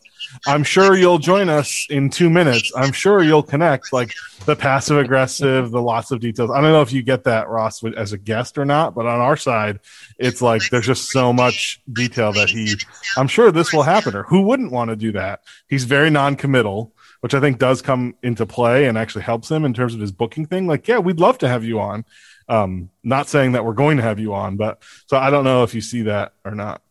I'm 0.47 0.65
sure 0.65 0.97
you'll 0.97 1.19
join 1.19 1.49
us 1.49 1.87
in 1.89 2.11
two 2.11 2.29
minutes. 2.29 2.71
I'm 2.77 2.93
sure 2.93 3.23
you'll 3.23 3.43
connect. 3.43 3.93
Like 3.93 4.13
the 4.45 4.57
passive 4.57 4.99
aggressive, 4.99 5.71
the 5.71 5.81
lots 5.81 6.11
of 6.11 6.21
details. 6.21 6.51
I 6.51 6.61
don't 6.61 6.73
know 6.73 6.83
if 6.83 6.93
you 6.93 7.03
get 7.03 7.25
that 7.25 7.49
Ross 7.49 7.83
as 7.85 8.13
a 8.13 8.19
guest 8.19 8.59
or 8.59 8.65
not, 8.65 8.95
but 8.95 9.07
on 9.07 9.21
our 9.21 9.37
side, 9.37 9.81
it's 10.19 10.43
like 10.43 10.63
there's 10.71 10.87
just 10.87 11.11
so 11.11 11.33
much 11.33 11.81
detail 11.91 12.33
that 12.33 12.51
he. 12.51 12.75
I'm 13.17 13.29
sure 13.29 13.51
this 13.51 13.73
will 13.73 13.85
happen, 13.85 14.15
or 14.15 14.25
who 14.25 14.43
wouldn't 14.43 14.73
want 14.73 14.91
to 14.91 14.97
do 14.97 15.13
that? 15.13 15.41
He's 15.69 15.85
very 15.85 16.11
non-committal, 16.11 16.93
which 17.21 17.35
I 17.35 17.41
think 17.41 17.59
does 17.59 17.81
come 17.81 18.15
into 18.23 18.47
play 18.47 18.87
and 18.87 18.99
actually 18.99 19.23
helps 19.23 19.51
him 19.51 19.65
in 19.65 19.75
terms 19.75 19.95
of 19.95 20.01
his 20.01 20.13
booking 20.13 20.47
thing. 20.47 20.67
Like, 20.67 20.87
yeah, 20.87 20.99
we'd 20.99 21.21
love 21.21 21.39
to 21.39 21.49
have 21.49 21.65
you 21.65 21.81
on. 21.81 22.05
Um, 22.49 22.91
not 23.03 23.29
saying 23.29 23.53
that 23.53 23.65
we're 23.65 23.75
going 23.75 23.97
to 23.97 24.03
have 24.03 24.21
you 24.21 24.35
on, 24.35 24.57
but 24.57 24.83
so 25.07 25.17
I 25.17 25.31
don't 25.31 25.45
know 25.45 25.65
if 25.65 25.75
you 25.75 25.81
see 25.81 26.03
that 26.03 26.33
or 26.45 26.53
not. 26.53 26.83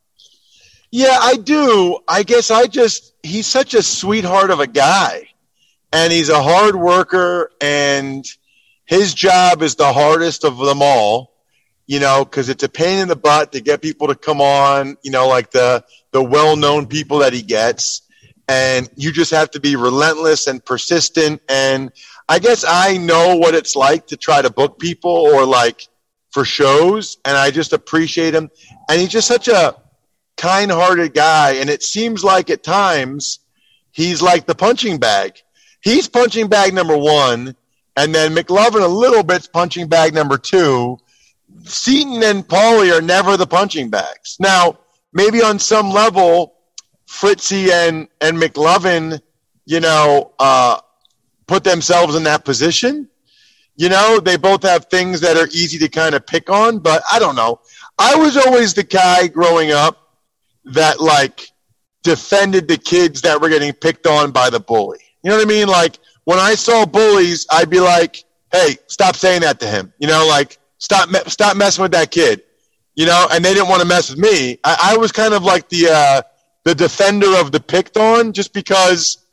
Yeah, 0.92 1.18
I 1.20 1.36
do. 1.36 2.00
I 2.08 2.24
guess 2.24 2.52
I 2.52 2.68
just 2.68 3.14
he's 3.24 3.48
such 3.48 3.74
a 3.74 3.84
sweetheart 3.84 4.50
of 4.50 4.60
a 4.60 4.68
guy. 4.68 5.30
And 5.92 6.12
he's 6.12 6.30
a 6.30 6.44
hard 6.44 6.76
worker 6.76 7.52
and 7.62 8.26
his 8.86 9.14
job 9.14 9.62
is 9.62 9.76
the 9.76 9.94
hardest 9.94 10.44
of 10.44 10.58
them 10.58 10.82
all, 10.82 11.34
you 11.88 12.00
know, 12.00 12.26
cuz 12.26 12.50
it's 12.50 12.64
a 12.64 12.70
pain 12.70 13.00
in 13.00 13.08
the 13.08 13.16
butt 13.16 13.54
to 13.54 13.62
get 13.62 13.82
people 13.82 14.08
to 14.08 14.16
come 14.16 14.42
on, 14.42 14.98
you 15.04 15.12
know, 15.12 15.28
like 15.28 15.52
the 15.52 15.86
the 16.12 16.22
well-known 16.22 16.88
people 16.88 17.20
that 17.20 17.34
he 17.34 17.42
gets 17.42 18.02
and 18.48 18.90
you 18.96 19.12
just 19.12 19.32
have 19.32 19.52
to 19.52 19.60
be 19.60 19.76
relentless 19.76 20.48
and 20.48 20.64
persistent 20.64 21.42
and 21.50 21.92
I 22.27 22.39
guess 22.39 22.65
I 22.67 22.98
know 22.98 23.36
what 23.36 23.53
it's 23.53 23.75
like 23.75 24.08
to 24.08 24.17
try 24.17 24.41
to 24.41 24.50
book 24.50 24.79
people 24.79 25.12
or 25.12 25.46
like 25.46 25.88
for 26.32 26.44
shows 26.44 27.17
and 27.24 27.38
I 27.38 27.51
just 27.51 27.72
appreciate 27.72 28.34
him. 28.34 28.50
And 28.89 29.00
he's 29.00 29.10
just 29.10 29.27
such 29.27 29.48
a 29.48 29.75
kind-hearted 30.38 31.13
guy 31.13 31.53
and 31.53 31.70
it 31.70 31.84
seems 31.84 32.24
like 32.24 32.50
at 32.50 32.63
times 32.63 33.39
he's 33.91 34.22
like 34.22 34.46
the 34.46 34.55
punching 34.55 34.98
bag. 34.98 35.34
He's 35.82 36.08
punching 36.08 36.48
bag 36.48 36.74
number 36.74 36.98
one 36.98 37.55
and 37.96 38.13
then 38.13 38.36
mclovin 38.36 38.84
a 38.84 38.88
little 38.88 39.24
bit's 39.24 39.48
punching 39.48 39.88
bag 39.88 40.13
number 40.13 40.38
two. 40.38 40.98
Seaton 41.63 42.24
and 42.24 42.46
paulie 42.46 42.96
are 42.96 43.01
never 43.01 43.38
the 43.38 43.48
punching 43.48 43.89
bags. 43.89 44.38
Now 44.39 44.79
maybe 45.13 45.41
on 45.41 45.60
some 45.60 45.91
level 45.91 46.55
fritzy 47.05 47.72
and 47.72 48.08
and 48.20 48.38
mclovin 48.38 49.22
you 49.65 49.79
know 49.79 50.34
uh 50.39 50.79
put 51.48 51.64
themselves 51.64 52.16
in 52.16 52.24
that 52.24 52.46
position 52.46 53.08
you 53.75 53.90
know 53.90 54.20
they 54.20 54.38
both 54.38 54.64
have 54.64 54.86
things 54.86 55.22
that 55.22 55.38
are 55.38 55.48
easy 55.48 55.78
to 55.78 55.90
kind 55.90 56.16
of 56.16 56.25
pick 56.25 56.50
on 56.50 56.80
but 56.80 57.04
i 57.12 57.20
don't 57.20 57.36
know 57.36 57.60
i 58.00 58.16
was 58.16 58.38
always 58.38 58.74
the 58.74 58.84
guy 58.84 59.28
growing 59.28 59.72
up 59.72 60.06
that 60.66 61.00
like 61.00 61.52
defended 62.06 62.68
the 62.68 62.78
kids 62.78 63.22
that 63.22 63.42
were 63.42 63.50
getting 63.50 63.74
picked 63.74 64.08
on 64.08 64.32
by 64.32 64.50
the 64.50 64.60
bully. 64.60 65.00
You 65.24 65.32
know 65.32 65.38
what 65.38 65.46
I 65.46 65.50
mean? 65.50 65.68
Like 65.68 65.98
when 66.24 66.40
I 66.40 66.54
saw 66.56 66.86
bullies, 66.86 67.46
I'd 67.52 67.70
be 67.70 67.80
like, 67.82 68.24
"Hey, 68.52 68.78
stop 68.88 69.16
saying 69.16 69.42
that 69.42 69.60
to 69.60 69.68
him." 69.68 69.92
You 70.00 70.08
know, 70.08 70.25
like 70.28 70.60
stop 70.78 71.10
me- 71.10 71.28
stop 71.28 71.58
messing 71.58 71.82
with 71.82 71.92
that 71.92 72.12
kid. 72.12 72.44
You 72.96 73.08
know, 73.08 73.28
and 73.32 73.44
they 73.44 73.54
didn't 73.54 73.68
want 73.68 73.82
to 73.82 73.88
mess 73.88 74.10
with 74.10 74.20
me. 74.20 74.60
I, 74.64 74.94
I 74.94 74.98
was 74.98 75.12
kind 75.12 75.34
of 75.34 75.44
like 75.44 75.68
the 75.68 75.90
uh, 75.90 76.22
the 76.64 76.75
defender 76.75 77.36
of 77.38 77.52
the 77.52 77.60
picked 77.60 77.98
on, 77.98 78.32
just 78.32 78.54
because 78.54 79.25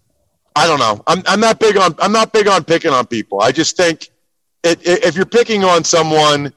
I 0.55 0.67
don't 0.67 0.79
know. 0.79 1.03
I'm 1.07 1.23
I'm 1.27 1.41
not 1.41 1.59
big 1.61 1.77
on 1.77 1.95
I'm 1.99 2.13
not 2.13 2.33
big 2.33 2.47
on 2.49 2.65
picking 2.65 2.91
on 2.93 3.07
people. 3.07 3.41
I 3.41 3.53
just 3.53 3.77
think 3.77 4.11
it, 4.63 4.81
it, 4.87 5.05
if 5.05 5.17
you're 5.17 5.27
picking 5.27 5.65
on 5.65 5.85
someone, 5.85 6.53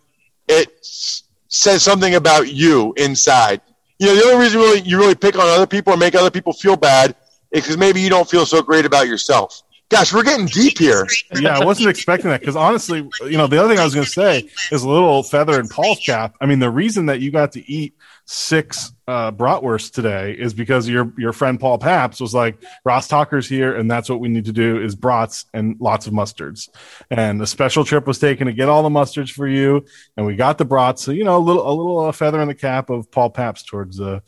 it 0.47 0.69
s- 0.79 1.23
says 1.47 1.81
something 1.83 2.15
about 2.15 2.51
you 2.51 2.93
inside. 2.97 3.61
You 3.99 4.07
know, 4.07 4.15
the 4.15 4.23
only 4.25 4.43
reason 4.45 4.59
really 4.59 4.81
you 4.81 4.97
really 4.97 5.15
pick 5.15 5.35
on 5.35 5.47
other 5.47 5.67
people 5.67 5.93
or 5.93 5.97
make 5.97 6.15
other 6.15 6.31
people 6.31 6.53
feel 6.53 6.75
bad 6.75 7.15
is 7.51 7.63
because 7.63 7.77
maybe 7.77 8.01
you 8.01 8.09
don't 8.09 8.29
feel 8.29 8.45
so 8.45 8.61
great 8.61 8.85
about 8.85 9.07
yourself. 9.07 9.61
Gosh, 9.87 10.11
we're 10.13 10.23
getting 10.23 10.47
deep 10.47 10.79
here. 10.79 11.07
yeah, 11.39 11.57
I 11.59 11.63
wasn't 11.63 11.89
expecting 11.89 12.31
that 12.31 12.39
because 12.39 12.55
honestly, 12.55 13.07
you 13.21 13.37
know, 13.37 13.45
the 13.47 13.59
other 13.59 13.69
thing 13.69 13.79
I 13.79 13.83
was 13.83 13.93
going 13.93 14.05
to 14.05 14.11
say 14.11 14.49
is 14.71 14.81
a 14.83 14.89
little 14.89 15.21
feather 15.21 15.59
in 15.59 15.67
Paul's 15.67 15.99
cap. 15.99 16.35
I 16.41 16.47
mean, 16.47 16.57
the 16.59 16.71
reason 16.71 17.05
that 17.05 17.21
you 17.21 17.29
got 17.31 17.51
to 17.53 17.71
eat 17.71 17.93
six 18.25 18.91
uh, 19.08 19.32
bratwursts 19.32 19.91
today 19.91 20.34
is 20.34 20.53
because 20.53 20.89
your 20.89 21.13
your 21.17 21.32
friend 21.32 21.60
Paul 21.60 21.77
Pabst 21.77 22.20
was 22.20 22.34
like, 22.34 22.58
Ross 22.84 23.08
Tucker's 23.08 23.48
here, 23.48 23.75
and 23.75 23.89
that's 23.89 24.10
what 24.10 24.20
we 24.20 24.27
need 24.27 24.46
to 24.46 24.51
do 24.51 24.82
is 24.82 24.96
brats 24.96 25.46
and 25.53 25.79
lots 25.79 26.08
of 26.08 26.13
mustards. 26.13 26.70
And 27.12 27.41
a 27.41 27.48
special 27.48 27.86
trip 27.86 28.08
was 28.08 28.20
taken 28.20 28.48
to 28.48 28.53
get 28.53 28.67
all 28.67 28.84
the 28.84 28.89
mustards 28.89 29.32
for 29.32 29.48
you, 29.48 29.86
and 30.17 30.25
we 30.25 30.36
got 30.36 30.58
the 30.58 30.65
brats. 30.65 31.03
So 31.03 31.12
you 31.12 31.24
know, 31.24 31.38
a 31.38 31.39
little 31.39 31.67
a 31.67 31.74
little 31.74 32.00
uh, 32.00 32.12
feather 32.12 32.41
in 32.41 32.48
the 32.48 32.55
cap 32.55 32.89
of 32.89 33.10
Paul 33.12 33.29
Pabst 33.29 33.67
towards 33.67 34.01
uh, 34.01 34.22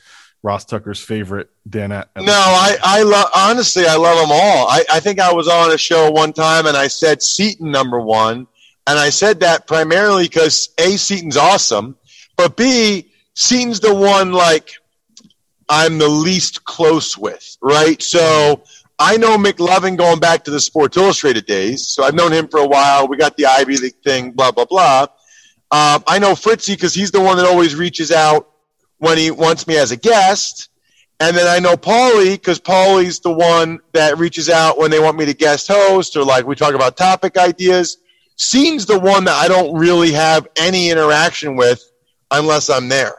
Ross 0.44 0.64
Tucker's 0.64 1.02
favorite 1.02 1.50
Danette. 1.68 2.08
No, 2.16 2.32
I, 2.32 2.78
I 2.84 3.02
love 3.02 3.30
honestly, 3.36 3.88
I 3.88 3.96
love 3.96 4.20
them 4.20 4.32
all. 4.32 4.68
I, 4.68 4.84
I 4.92 5.00
think 5.00 5.20
I 5.20 5.34
was 5.34 5.48
on 5.48 5.72
a 5.72 5.78
show 5.78 6.12
one 6.12 6.34
time 6.34 6.68
and 6.68 6.78
I 6.78 6.88
said 6.88 7.24
Seaton 7.24 7.72
number 7.72 8.00
one, 8.00 8.48
and 8.86 9.00
I 9.00 9.10
said 9.10 9.40
that 9.40 9.66
primarily 9.66 10.26
because 10.26 10.70
a 10.78 10.98
Seaton's 10.98 11.38
awesome, 11.38 11.98
but 12.36 12.56
b 12.56 13.12
Seaton's 13.40 13.80
the 13.80 13.94
one 13.94 14.32
like 14.32 14.72
I'm 15.70 16.00
the 16.00 16.08
least 16.08 16.66
close 16.66 17.16
with, 17.16 17.56
right? 17.62 18.02
So 18.02 18.64
I 18.98 19.18
know 19.18 19.38
McLovin 19.38 19.96
going 19.96 20.20
back 20.20 20.44
to 20.46 20.52
the 20.52 20.60
Sports 20.60 20.98
Illustrated 20.98 21.46
days. 21.46 21.86
So 21.86 22.04
I've 22.04 22.16
known 22.16 22.32
him 22.32 22.48
for 22.48 22.60
a 22.60 22.68
while. 22.68 23.08
We 23.08 23.16
got 23.16 23.38
the 23.38 23.46
Ivy 23.46 23.78
League 23.78 24.02
thing, 24.04 24.32
blah, 24.32 24.50
blah, 24.50 24.66
blah. 24.66 25.02
Um, 25.70 26.04
I 26.08 26.18
know 26.18 26.34
Fritzy 26.34 26.74
because 26.74 26.96
he's 26.96 27.12
the 27.12 27.22
one 27.22 27.38
that 27.38 27.46
always 27.46 27.76
reaches 27.76 28.12
out 28.12 28.50
when 28.98 29.20
he 29.20 29.30
wants 29.30 29.68
me 29.68 29.78
as 29.78 29.92
a 29.92 29.98
guest. 29.98 30.70
And 31.20 31.38
then 31.38 31.48
I 31.48 31.60
know 31.60 31.76
Paulie 31.78 32.34
because 32.34 32.60
Paulie's 32.60 33.20
the 33.20 33.32
one 33.32 33.82
that 33.92 34.18
reaches 34.18 34.50
out 34.50 34.80
when 34.80 34.90
they 34.90 35.00
want 35.00 35.16
me 35.16 35.26
to 35.26 35.36
guest 35.36 35.68
host 35.68 36.18
or 36.18 36.24
like 36.24 36.48
we 36.48 36.56
talk 36.56 36.74
about 36.74 36.98
topic 36.98 37.38
ideas. 37.38 38.00
Seaton's 38.36 38.88
the 38.88 39.00
one 39.00 39.26
that 39.26 39.36
I 39.36 39.48
don't 39.48 39.78
really 39.78 40.14
have 40.14 40.48
any 40.56 40.90
interaction 40.90 41.56
with 41.56 41.84
unless 42.32 42.72
I'm 42.72 42.90
there. 42.90 43.14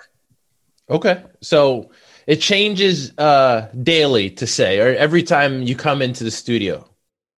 Okay. 0.91 1.23
So 1.41 1.91
it 2.27 2.37
changes 2.37 3.13
uh, 3.19 3.69
daily 3.83 4.31
to 4.31 4.47
say, 4.47 4.81
or 4.81 4.95
every 4.97 5.23
time 5.23 5.63
you 5.63 5.77
come 5.77 6.03
into 6.03 6.25
the 6.25 6.31
studio, 6.31 6.89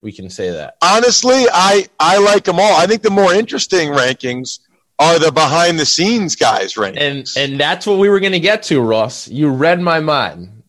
we 0.02 0.12
can 0.12 0.30
say 0.30 0.50
that. 0.50 0.76
Honestly, 0.82 1.44
I, 1.52 1.86
I 1.98 2.18
like 2.18 2.44
them 2.44 2.58
all. 2.58 2.74
I 2.74 2.86
think 2.86 3.02
the 3.02 3.10
more 3.10 3.32
interesting 3.32 3.90
rankings 3.90 4.60
are 4.98 5.18
the 5.18 5.32
behind 5.32 5.78
the 5.78 5.86
scenes 5.86 6.36
guys 6.36 6.74
rankings. 6.74 7.36
And 7.36 7.52
and 7.52 7.60
that's 7.60 7.86
what 7.86 7.98
we 7.98 8.08
were 8.08 8.20
going 8.20 8.32
to 8.32 8.40
get 8.40 8.62
to, 8.64 8.80
Ross. 8.80 9.28
You 9.28 9.48
read 9.50 9.80
my 9.80 10.00
mind. 10.00 10.62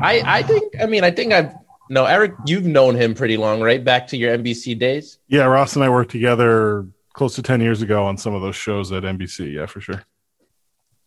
I 0.00 0.22
I 0.24 0.42
think 0.42 0.74
I 0.80 0.86
mean 0.86 1.04
I 1.04 1.10
think 1.10 1.32
I've 1.32 1.52
no 1.90 2.04
Eric. 2.04 2.34
You've 2.46 2.66
known 2.66 2.94
him 2.94 3.14
pretty 3.14 3.36
long, 3.36 3.60
right? 3.60 3.82
Back 3.82 4.08
to 4.08 4.16
your 4.16 4.36
NBC 4.36 4.78
days. 4.78 5.18
Yeah, 5.26 5.44
Ross 5.44 5.74
and 5.74 5.84
I 5.84 5.90
worked 5.90 6.12
together 6.12 6.86
close 7.12 7.34
to 7.34 7.42
ten 7.42 7.60
years 7.60 7.82
ago 7.82 8.04
on 8.04 8.16
some 8.16 8.34
of 8.34 8.42
those 8.42 8.56
shows 8.56 8.92
at 8.92 9.02
NBC. 9.02 9.52
Yeah, 9.54 9.66
for 9.66 9.80
sure. 9.80 10.04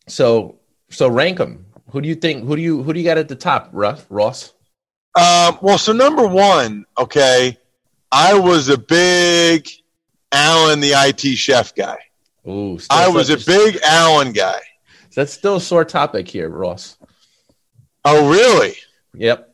So 0.07 0.59
so 0.91 1.09
rank 1.09 1.37
them. 1.37 1.65
Who 1.89 2.01
do 2.01 2.07
you 2.07 2.15
think? 2.15 2.45
Who 2.45 2.55
do 2.55 2.61
you 2.61 2.83
who 2.83 2.93
do 2.93 2.99
you 2.99 3.05
got 3.05 3.17
at 3.17 3.27
the 3.27 3.35
top, 3.35 3.69
Russ, 3.73 4.05
Ross? 4.09 4.53
Um, 5.15 5.57
well, 5.61 5.77
so 5.77 5.91
number 5.91 6.25
one, 6.25 6.85
okay, 6.97 7.57
I 8.11 8.37
was 8.37 8.69
a 8.69 8.77
big 8.77 9.67
Alan 10.31 10.79
the 10.79 10.93
IT 10.93 11.35
chef 11.35 11.75
guy. 11.75 11.97
Ooh, 12.47 12.79
still 12.79 12.97
I 12.97 13.09
was 13.09 13.29
a 13.29 13.37
big 13.37 13.77
Alan 13.83 14.31
guy. 14.31 14.59
That's 15.13 15.33
still 15.33 15.57
a 15.57 15.61
sore 15.61 15.83
topic 15.83 16.27
here, 16.27 16.49
Ross. 16.49 16.97
Oh, 18.05 18.29
really? 18.29 18.75
Yep. 19.13 19.53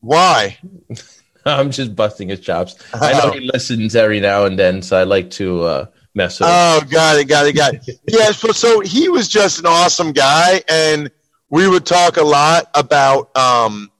Why? 0.00 0.58
I'm 1.46 1.70
just 1.70 1.94
busting 1.94 2.28
his 2.28 2.40
chops. 2.40 2.74
I 2.94 3.12
know 3.12 3.30
he 3.38 3.40
listens 3.52 3.94
every 3.94 4.20
now 4.20 4.46
and 4.46 4.58
then, 4.58 4.82
so 4.82 4.98
I 4.98 5.04
like 5.04 5.30
to 5.32 5.62
uh, 5.62 5.86
mess 6.16 6.40
him. 6.40 6.46
Oh, 6.48 6.80
got 6.90 7.18
it, 7.18 7.26
got 7.26 7.46
it, 7.46 7.52
got 7.52 7.74
it. 7.74 8.00
yeah, 8.08 8.32
so, 8.32 8.50
so 8.52 8.80
he 8.80 9.08
was 9.08 9.28
just 9.28 9.60
an 9.60 9.66
awesome 9.66 10.12
guy, 10.12 10.62
and 10.68 11.10
we 11.50 11.68
would 11.68 11.86
talk 11.86 12.16
a 12.16 12.24
lot 12.24 12.70
about 12.74 13.36
um, 13.36 13.90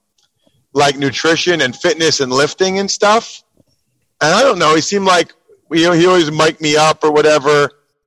like 0.72 0.96
nutrition 0.98 1.60
and 1.60 1.76
fitness 1.76 2.20
and 2.20 2.32
lifting 2.32 2.78
and 2.78 2.90
stuff. 2.90 3.44
And 4.20 4.34
I 4.34 4.42
don't 4.42 4.58
know, 4.58 4.74
he 4.74 4.80
seemed 4.80 5.04
like 5.04 5.32
you 5.70 5.84
know, 5.84 5.92
he 5.92 6.06
always 6.06 6.30
mic'd 6.30 6.60
me 6.60 6.76
up 6.76 7.02
or 7.02 7.12
whatever. 7.12 7.64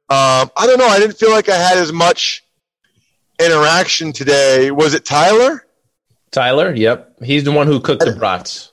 Um, 0.10 0.50
I 0.58 0.66
don't 0.66 0.80
know. 0.80 0.88
I 0.88 1.00
didn't 1.00 1.18
feel 1.18 1.32
like 1.32 1.50
I 1.50 1.56
had 1.56 1.78
as 1.78 1.92
much 1.92 2.44
interaction 3.40 4.12
today. 4.12 4.72
Was 4.72 4.94
it 4.94 5.06
Tyler? 5.06 5.66
Tyler, 6.32 6.74
yep. 6.76 7.16
He's 7.24 7.44
the 7.44 7.52
one 7.52 7.68
who 7.68 7.80
cooked 7.80 8.06
the 8.06 8.14
brats. 8.14 8.72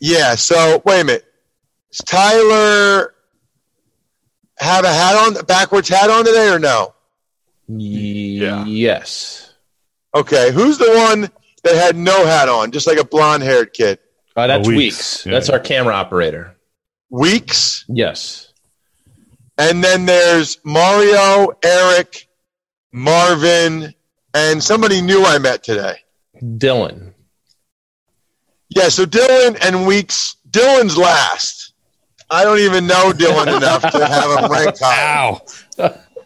Yeah. 0.00 0.34
So 0.34 0.82
wait 0.84 1.00
a 1.00 1.04
minute. 1.04 1.24
Does 1.90 1.98
Tyler 2.06 3.14
have 4.58 4.84
a 4.84 4.92
hat 4.92 5.16
on, 5.16 5.36
a 5.36 5.42
backwards 5.44 5.88
hat 5.88 6.10
on 6.10 6.24
today, 6.24 6.48
or 6.48 6.58
no? 6.58 6.94
Yeah. 7.68 8.64
Yes. 8.64 9.54
Okay. 10.14 10.52
Who's 10.52 10.78
the 10.78 10.92
one 10.94 11.30
that 11.64 11.74
had 11.74 11.96
no 11.96 12.24
hat 12.26 12.48
on, 12.48 12.70
just 12.70 12.86
like 12.86 12.98
a 12.98 13.04
blonde 13.04 13.42
haired 13.42 13.72
kid? 13.72 13.98
Uh, 14.36 14.46
that's 14.46 14.66
Oh, 14.66 14.70
Weeks. 14.70 14.78
Weeks. 14.78 15.26
Yeah. 15.26 15.32
That's 15.32 15.48
our 15.50 15.58
camera 15.60 15.94
operator. 15.94 16.56
Weeks. 17.10 17.84
Yes. 17.88 18.52
And 19.58 19.82
then 19.82 20.04
there's 20.06 20.58
Mario, 20.64 21.56
Eric, 21.64 22.28
Marvin, 22.92 23.94
and 24.34 24.62
somebody 24.62 25.00
new 25.00 25.24
I 25.24 25.38
met 25.38 25.62
today. 25.62 25.96
Dylan. 26.42 27.14
Yeah, 28.68 28.88
so 28.88 29.06
Dylan 29.06 29.56
and 29.66 29.86
Weeks. 29.86 30.36
Dylan's 30.50 30.98
last. 30.98 31.55
I 32.30 32.42
don't 32.44 32.58
even 32.58 32.86
know 32.86 33.12
Dylan 33.12 33.56
enough 33.56 33.82
to 33.82 34.06
have 34.06 34.38
him 34.38 34.50
ranked 34.50 34.80
high. 34.80 35.16
Ow. 35.16 35.40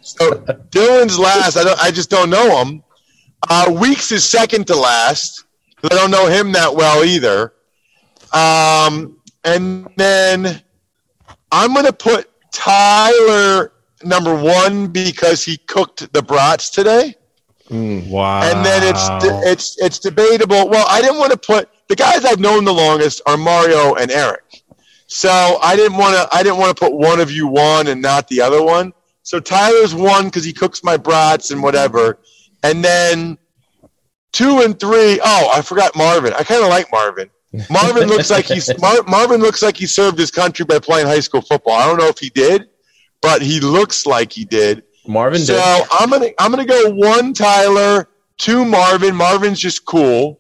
So 0.02 0.30
Dylan's 0.70 1.18
last. 1.18 1.56
I 1.56 1.64
don't. 1.64 1.82
I 1.82 1.90
just 1.90 2.10
don't 2.10 2.30
know 2.30 2.64
him. 2.64 2.82
Uh, 3.48 3.74
Weeks 3.78 4.12
is 4.12 4.24
second 4.24 4.66
to 4.68 4.76
last. 4.76 5.44
I 5.84 5.88
don't 5.88 6.10
know 6.10 6.26
him 6.26 6.52
that 6.52 6.74
well 6.74 7.04
either. 7.04 7.52
Um, 8.32 9.18
and 9.44 9.88
then 9.96 10.62
I'm 11.50 11.72
going 11.72 11.86
to 11.86 11.92
put 11.92 12.30
Tyler 12.52 13.72
number 14.04 14.34
one 14.34 14.88
because 14.88 15.44
he 15.44 15.56
cooked 15.56 16.12
the 16.12 16.22
brats 16.22 16.70
today. 16.70 17.14
Wow. 17.72 18.40
and 18.42 18.66
then 18.66 18.82
it's 18.82 19.08
it's 19.46 19.78
it's 19.78 19.98
debatable. 20.00 20.68
Well, 20.68 20.86
I 20.88 21.00
didn't 21.00 21.18
want 21.18 21.30
to 21.30 21.38
put 21.38 21.68
the 21.88 21.94
guys 21.94 22.24
I've 22.24 22.40
known 22.40 22.64
the 22.64 22.74
longest 22.74 23.22
are 23.26 23.36
Mario 23.36 23.94
and 23.94 24.10
Eric, 24.10 24.42
so 25.10 25.58
I 25.60 25.74
didn't 25.74 25.98
want 25.98 26.14
to 26.14 26.36
I 26.36 26.44
didn't 26.44 26.58
want 26.58 26.76
to 26.76 26.80
put 26.80 26.94
one 26.94 27.18
of 27.18 27.32
you 27.32 27.48
one 27.48 27.88
and 27.88 28.00
not 28.00 28.28
the 28.28 28.40
other 28.40 28.62
one. 28.62 28.92
So 29.24 29.40
Tyler's 29.40 29.92
one 29.92 30.26
because 30.26 30.44
he 30.44 30.52
cooks 30.52 30.84
my 30.84 30.96
brats 30.96 31.50
and 31.50 31.64
whatever, 31.64 32.20
and 32.62 32.84
then 32.84 33.36
two 34.32 34.60
and 34.60 34.78
three 34.78 35.20
oh 35.22 35.50
I 35.52 35.62
forgot 35.62 35.96
Marvin. 35.96 36.32
I 36.32 36.44
kind 36.44 36.62
of 36.62 36.68
like 36.68 36.92
Marvin. 36.92 37.28
Marvin 37.68 38.06
looks 38.06 38.30
like 38.30 38.44
he's 38.44 38.70
Mar- 38.80 39.02
Marvin 39.08 39.40
looks 39.40 39.62
like 39.62 39.76
he 39.76 39.86
served 39.86 40.16
his 40.16 40.30
country 40.30 40.64
by 40.64 40.78
playing 40.78 41.08
high 41.08 41.20
school 41.20 41.42
football. 41.42 41.74
I 41.74 41.86
don't 41.88 41.98
know 41.98 42.06
if 42.06 42.20
he 42.20 42.30
did, 42.30 42.68
but 43.20 43.42
he 43.42 43.58
looks 43.58 44.06
like 44.06 44.32
he 44.32 44.44
did. 44.44 44.84
Marvin 45.08 45.40
So 45.40 45.54
did. 45.54 45.88
I'm 45.90 46.10
gonna 46.10 46.30
I'm 46.38 46.52
gonna 46.52 46.64
go 46.64 46.88
one 46.88 47.34
Tyler, 47.34 48.08
two 48.38 48.64
Marvin. 48.64 49.16
Marvin's 49.16 49.58
just 49.58 49.84
cool, 49.84 50.38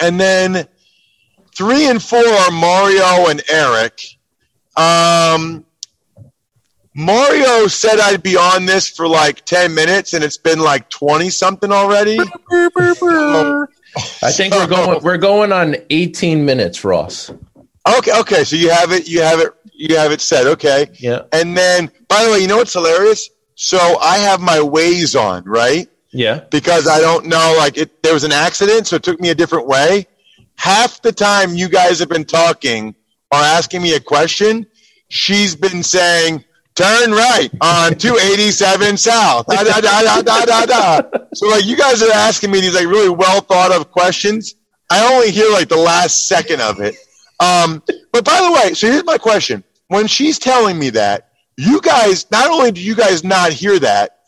and 0.00 0.18
then 0.18 0.66
three 1.56 1.88
and 1.88 2.02
four 2.02 2.24
are 2.26 2.50
Mario 2.50 3.28
and 3.28 3.42
Eric. 3.50 4.00
Um, 4.76 5.64
Mario 6.94 7.66
said 7.66 7.98
I'd 8.00 8.22
be 8.22 8.36
on 8.36 8.66
this 8.66 8.88
for 8.88 9.08
like 9.08 9.44
ten 9.44 9.74
minutes, 9.74 10.12
and 10.14 10.22
it's 10.22 10.38
been 10.38 10.60
like 10.60 10.88
twenty 10.90 11.30
something 11.30 11.72
already. 11.72 12.16
So- 12.18 13.66
I 14.22 14.32
think 14.32 14.54
we're 14.54 14.66
going 14.66 15.02
we're 15.04 15.16
going 15.18 15.52
on 15.52 15.76
18 15.90 16.44
minutes, 16.44 16.82
Ross. 16.84 17.30
okay, 17.98 18.18
okay. 18.20 18.42
So 18.42 18.56
you 18.56 18.70
have 18.70 18.90
it. 18.90 19.06
You 19.08 19.22
have 19.22 19.38
it. 19.38 19.52
You 19.72 19.96
have 19.96 20.10
it 20.10 20.20
set. 20.20 20.46
Okay. 20.48 20.88
Yeah. 20.94 21.22
And 21.32 21.56
then, 21.56 21.90
by 22.08 22.24
the 22.24 22.30
way, 22.32 22.38
you 22.40 22.48
know 22.48 22.56
what's 22.56 22.72
hilarious? 22.72 23.30
So 23.54 23.78
I 24.00 24.18
have 24.18 24.40
my 24.40 24.56
Waze 24.58 25.14
on, 25.20 25.44
right? 25.44 25.88
Yeah. 26.10 26.40
because 26.50 26.88
I 26.88 27.00
don't 27.00 27.26
know. 27.26 27.54
Like 27.56 27.76
it, 27.76 28.02
there 28.02 28.14
was 28.14 28.24
an 28.24 28.32
accident, 28.32 28.88
so 28.88 28.96
it 28.96 29.04
took 29.04 29.20
me 29.20 29.30
a 29.30 29.34
different 29.34 29.66
way. 29.68 30.06
Half 30.56 31.02
the 31.02 31.12
time 31.12 31.54
you 31.54 31.68
guys 31.68 31.98
have 31.98 32.08
been 32.08 32.24
talking 32.24 32.94
or 33.30 33.38
asking 33.38 33.82
me 33.82 33.94
a 33.94 34.00
question, 34.00 34.66
she's 35.08 35.54
been 35.54 35.82
saying, 35.82 36.44
"Turn 36.74 37.12
right 37.12 37.50
on 37.60 37.96
287 37.96 38.96
South." 38.96 39.46
Da, 39.46 39.62
da, 39.62 39.80
da, 39.80 40.22
da, 40.22 40.44
da, 40.44 40.66
da. 40.66 41.00
So 41.34 41.48
like 41.48 41.64
you 41.66 41.76
guys 41.76 42.02
are 42.02 42.12
asking 42.12 42.50
me 42.50 42.60
these 42.60 42.74
like 42.74 42.86
really 42.86 43.10
well 43.10 43.40
thought 43.40 43.72
of 43.72 43.90
questions. 43.90 44.54
I 44.90 45.12
only 45.12 45.30
hear 45.30 45.50
like 45.50 45.68
the 45.68 45.76
last 45.76 46.28
second 46.28 46.60
of 46.60 46.80
it. 46.80 46.94
Um, 47.40 47.82
but 48.12 48.24
by 48.24 48.40
the 48.42 48.52
way, 48.52 48.74
so 48.74 48.86
here's 48.86 49.04
my 49.04 49.18
question: 49.18 49.64
When 49.88 50.06
she's 50.06 50.38
telling 50.38 50.78
me 50.78 50.90
that, 50.90 51.30
you 51.56 51.80
guys 51.80 52.30
not 52.30 52.50
only 52.50 52.72
do 52.72 52.80
you 52.80 52.94
guys 52.94 53.24
not 53.24 53.52
hear 53.52 53.78
that, 53.80 54.18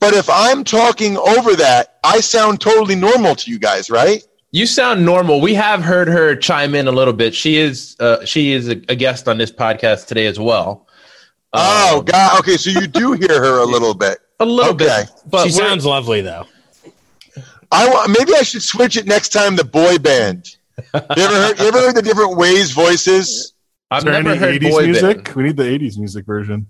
but 0.00 0.14
if 0.14 0.28
I'm 0.28 0.64
talking 0.64 1.16
over 1.16 1.54
that, 1.56 1.98
I 2.04 2.20
sound 2.20 2.60
totally 2.60 2.96
normal 2.96 3.34
to 3.36 3.50
you 3.50 3.58
guys, 3.58 3.88
right? 3.90 4.22
You 4.56 4.64
sound 4.64 5.04
normal. 5.04 5.42
We 5.42 5.52
have 5.52 5.82
heard 5.82 6.08
her 6.08 6.34
chime 6.34 6.74
in 6.74 6.88
a 6.88 6.90
little 6.90 7.12
bit. 7.12 7.34
She 7.34 7.58
is 7.58 7.94
uh, 8.00 8.24
she 8.24 8.52
is 8.52 8.68
a, 8.68 8.80
a 8.88 8.96
guest 8.96 9.28
on 9.28 9.36
this 9.36 9.52
podcast 9.52 10.06
today 10.06 10.24
as 10.24 10.40
well. 10.40 10.86
oh, 11.52 11.98
Um, 11.98 12.04
God. 12.06 12.40
Okay, 12.40 12.56
so 12.56 12.70
you 12.70 12.86
do 12.86 13.12
hear 13.12 13.38
her 13.38 13.58
a 13.58 13.66
little 13.66 13.92
bit. 13.92 14.16
a 14.40 14.46
little 14.46 14.72
okay. 14.72 15.02
bit. 15.04 15.10
But 15.26 15.44
she 15.44 15.50
sounds 15.50 15.84
lovely 15.84 16.22
though. 16.22 16.46
I 17.70 17.86
want, 17.90 18.16
maybe 18.18 18.32
I 18.34 18.44
should 18.44 18.62
switch 18.62 18.96
it 18.96 19.04
next 19.06 19.28
time. 19.28 19.56
The 19.56 19.64
boy 19.64 19.98
band. 19.98 20.56
You 20.78 20.84
ever 20.94 21.34
heard? 21.34 21.58
You 21.60 21.66
ever 21.66 21.78
heard 21.80 21.94
the 21.94 22.00
different 22.00 22.38
Waze 22.38 22.72
voices? 22.72 23.52
I've 23.90 23.98
Is 23.98 24.04
there 24.04 24.12
never 24.14 24.30
any 24.30 24.38
heard 24.38 24.62
80s 24.62 24.70
boy 24.70 24.84
music? 24.86 25.24
band. 25.24 25.36
We 25.36 25.42
need 25.42 25.56
the 25.58 25.64
80s 25.64 25.98
music 25.98 26.24
version. 26.24 26.66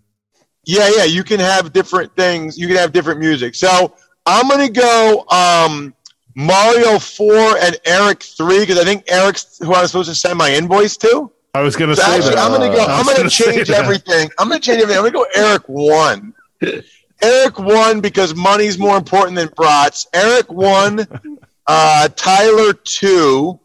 Yeah, 0.64 0.90
yeah. 0.96 1.04
You 1.04 1.22
can 1.22 1.38
have 1.38 1.72
different 1.72 2.16
things. 2.16 2.58
You 2.58 2.66
can 2.66 2.78
have 2.78 2.90
different 2.90 3.20
music. 3.20 3.54
So 3.54 3.94
I'm 4.26 4.48
gonna 4.48 4.70
go 4.70 5.24
um, 5.28 5.94
Mario 6.36 6.98
four 6.98 7.56
and 7.58 7.76
Eric 7.86 8.22
three 8.22 8.60
because 8.60 8.78
I 8.78 8.84
think 8.84 9.04
Eric's 9.08 9.58
who 9.58 9.74
I'm 9.74 9.86
supposed 9.86 10.10
to 10.10 10.14
send 10.14 10.38
my 10.38 10.52
invoice 10.54 10.96
to. 10.98 11.32
I 11.54 11.62
was 11.62 11.74
going 11.74 11.88
to 11.88 11.96
So 11.96 12.02
say 12.02 12.16
actually, 12.16 12.34
that. 12.34 12.38
I'm 12.38 12.52
gonna 12.52 12.68
go. 12.68 12.84
I 12.84 12.98
I'm 12.98 13.06
gonna 13.06 13.16
gonna 13.16 13.30
change 13.30 13.70
everything. 13.70 14.28
I'm 14.38 14.48
gonna 14.48 14.60
change 14.60 14.82
everything. 14.82 14.98
I'm 15.04 15.10
gonna 15.10 15.24
go 15.24 15.26
Eric 15.34 15.62
one, 15.66 16.34
Eric 17.22 17.58
one 17.58 18.02
because 18.02 18.34
money's 18.34 18.78
more 18.78 18.98
important 18.98 19.36
than 19.36 19.48
brats. 19.56 20.06
Eric 20.12 20.52
one. 20.52 21.06
Uh, 21.68 22.06
Tyler 22.14 22.72
two. 22.74 23.58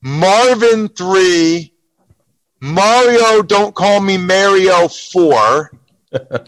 Marvin 0.00 0.86
three. 0.86 1.72
Mario, 2.60 3.42
don't 3.42 3.74
call 3.74 4.00
me 4.00 4.16
Mario 4.16 4.86
four. 4.86 5.72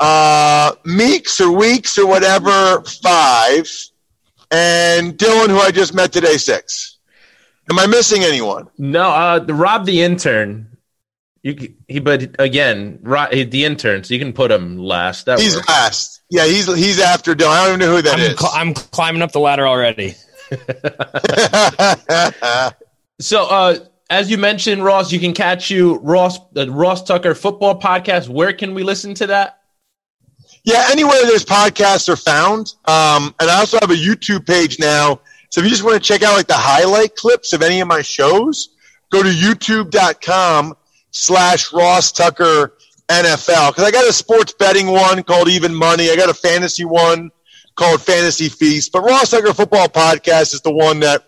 Uh, 0.01 0.73
Meeks 0.85 1.41
or 1.41 1.51
Weeks 1.51 1.99
or 1.99 2.07
whatever 2.07 2.81
five. 2.85 3.69
And 4.51 5.17
Dylan, 5.19 5.49
who 5.49 5.59
I 5.59 5.71
just 5.71 5.95
met 5.95 6.13
today, 6.13 6.37
six. 6.37 6.99
Am 7.71 7.79
I 7.79 7.87
missing 7.87 8.23
anyone? 8.25 8.69
No, 8.79 9.11
uh, 9.11 9.39
the 9.41 9.53
Rob 9.55 9.85
the 9.85 10.03
intern. 10.03 10.77
You 11.43 11.75
he, 11.87 12.01
but 12.01 12.35
again, 12.41 12.99
Rob, 13.03 13.31
the 13.31 13.65
intern. 13.65 14.05
So 14.05 14.15
you 14.15 14.21
can 14.21 14.33
put 14.33 14.51
him 14.51 14.79
last. 14.79 15.27
That 15.27 15.39
He's 15.39 15.55
works. 15.55 15.69
last. 15.69 16.23
Yeah, 16.31 16.47
he's 16.47 16.67
he's 16.75 17.01
after 17.01 17.35
Dylan. 17.35 17.49
I 17.49 17.67
don't 17.67 17.69
even 17.69 17.81
know 17.89 17.97
who 17.97 18.03
that 18.03 18.15
I'm, 18.15 18.21
is. 18.21 18.39
cl- 18.39 18.53
I'm 18.55 18.75
climbing 18.75 19.23
up 19.23 19.33
the 19.33 19.41
ladder 19.41 19.67
already. 19.67 20.15
So, 23.21 23.47
uh, 23.47 23.79
as 24.11 24.31
you 24.31 24.39
mentioned, 24.39 24.85
Ross, 24.85 25.11
you 25.11 25.19
can 25.19 25.35
catch 25.35 25.71
you 25.71 25.99
Ross 25.99 26.39
the 26.53 26.71
Ross 26.71 27.03
Tucker 27.03 27.35
Football 27.35 27.81
Podcast. 27.81 28.29
Where 28.29 28.53
can 28.53 28.75
we 28.75 28.85
listen 28.85 29.15
to 29.15 29.27
that? 29.27 29.58
Yeah, 30.68 30.85
anywhere 30.90 31.16
there's 31.22 31.46
podcasts 31.46 32.11
are 32.11 32.16
found. 32.16 32.74
Um, 32.85 33.35
and 33.40 33.48
I 33.48 33.59
also 33.59 33.78
have 33.81 33.90
a 33.90 33.94
YouTube 33.94 34.46
page 34.46 34.78
now. 34.78 35.18
So 35.48 35.62
if 35.62 35.64
you 35.64 35.70
just 35.70 35.83
want 35.83 35.94
to 35.94 36.00
check 36.00 36.22
out 36.22 36.37
like 36.37 36.46
the 36.46 36.52
highlight 36.52 37.16
clips 37.16 37.54
of 37.54 37.62
any 37.62 37.81
of 37.81 37.88
my 37.88 38.02
shows, 38.02 38.76
go 39.11 39.22
to 39.22 39.31
youtube.com 39.31 40.76
slash 41.11 41.72
Ross 41.72 42.12
Tucker 42.12 42.74
NFL. 43.09 43.74
Cause 43.74 43.83
I 43.83 43.90
got 43.90 44.07
a 44.07 44.12
sports 44.12 44.52
betting 44.52 44.88
one 44.88 45.22
called 45.22 45.48
Even 45.48 45.74
Money. 45.74 46.11
I 46.11 46.16
got 46.16 46.28
a 46.28 46.35
fantasy 46.35 46.85
one 46.85 47.31
called 47.74 48.02
Fantasy 48.02 48.50
Feast. 48.50 48.92
But 48.92 49.04
Ross 49.04 49.31
Tucker 49.31 49.54
Football 49.54 49.88
Podcast 49.88 50.52
is 50.52 50.61
the 50.61 50.70
one 50.70 51.00
that 51.00 51.24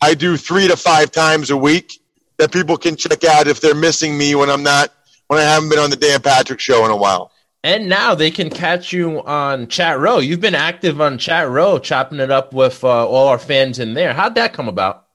I 0.00 0.14
do 0.14 0.38
three 0.38 0.66
to 0.66 0.78
five 0.78 1.10
times 1.10 1.50
a 1.50 1.56
week 1.58 2.00
that 2.38 2.52
people 2.52 2.78
can 2.78 2.96
check 2.96 3.22
out 3.24 3.48
if 3.48 3.60
they're 3.60 3.74
missing 3.74 4.16
me 4.16 4.34
when 4.34 4.48
I'm 4.48 4.62
not, 4.62 4.94
when 5.26 5.40
I 5.40 5.42
haven't 5.42 5.68
been 5.68 5.78
on 5.78 5.90
the 5.90 5.96
Dan 5.96 6.22
Patrick 6.22 6.60
show 6.60 6.86
in 6.86 6.90
a 6.90 6.96
while. 6.96 7.32
And 7.64 7.88
now 7.88 8.14
they 8.14 8.30
can 8.30 8.50
catch 8.50 8.92
you 8.92 9.22
on 9.24 9.66
Chat 9.66 9.98
Row. 9.98 10.18
You've 10.18 10.40
been 10.40 10.54
active 10.54 11.00
on 11.00 11.18
Chat 11.18 11.48
Row, 11.48 11.78
chopping 11.78 12.20
it 12.20 12.30
up 12.30 12.52
with 12.54 12.84
uh, 12.84 13.06
all 13.06 13.28
our 13.28 13.38
fans 13.38 13.78
in 13.80 13.94
there. 13.94 14.14
How'd 14.14 14.36
that 14.36 14.52
come 14.52 14.68
about? 14.68 15.06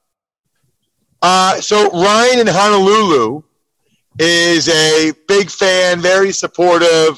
Uh, 1.22 1.62
so 1.62 1.90
Ryan 1.92 2.40
in 2.40 2.48
Honolulu 2.48 3.44
is 4.20 4.68
a 4.68 5.14
big 5.28 5.50
fan, 5.50 6.02
very 6.02 6.34
supportive, 6.34 7.18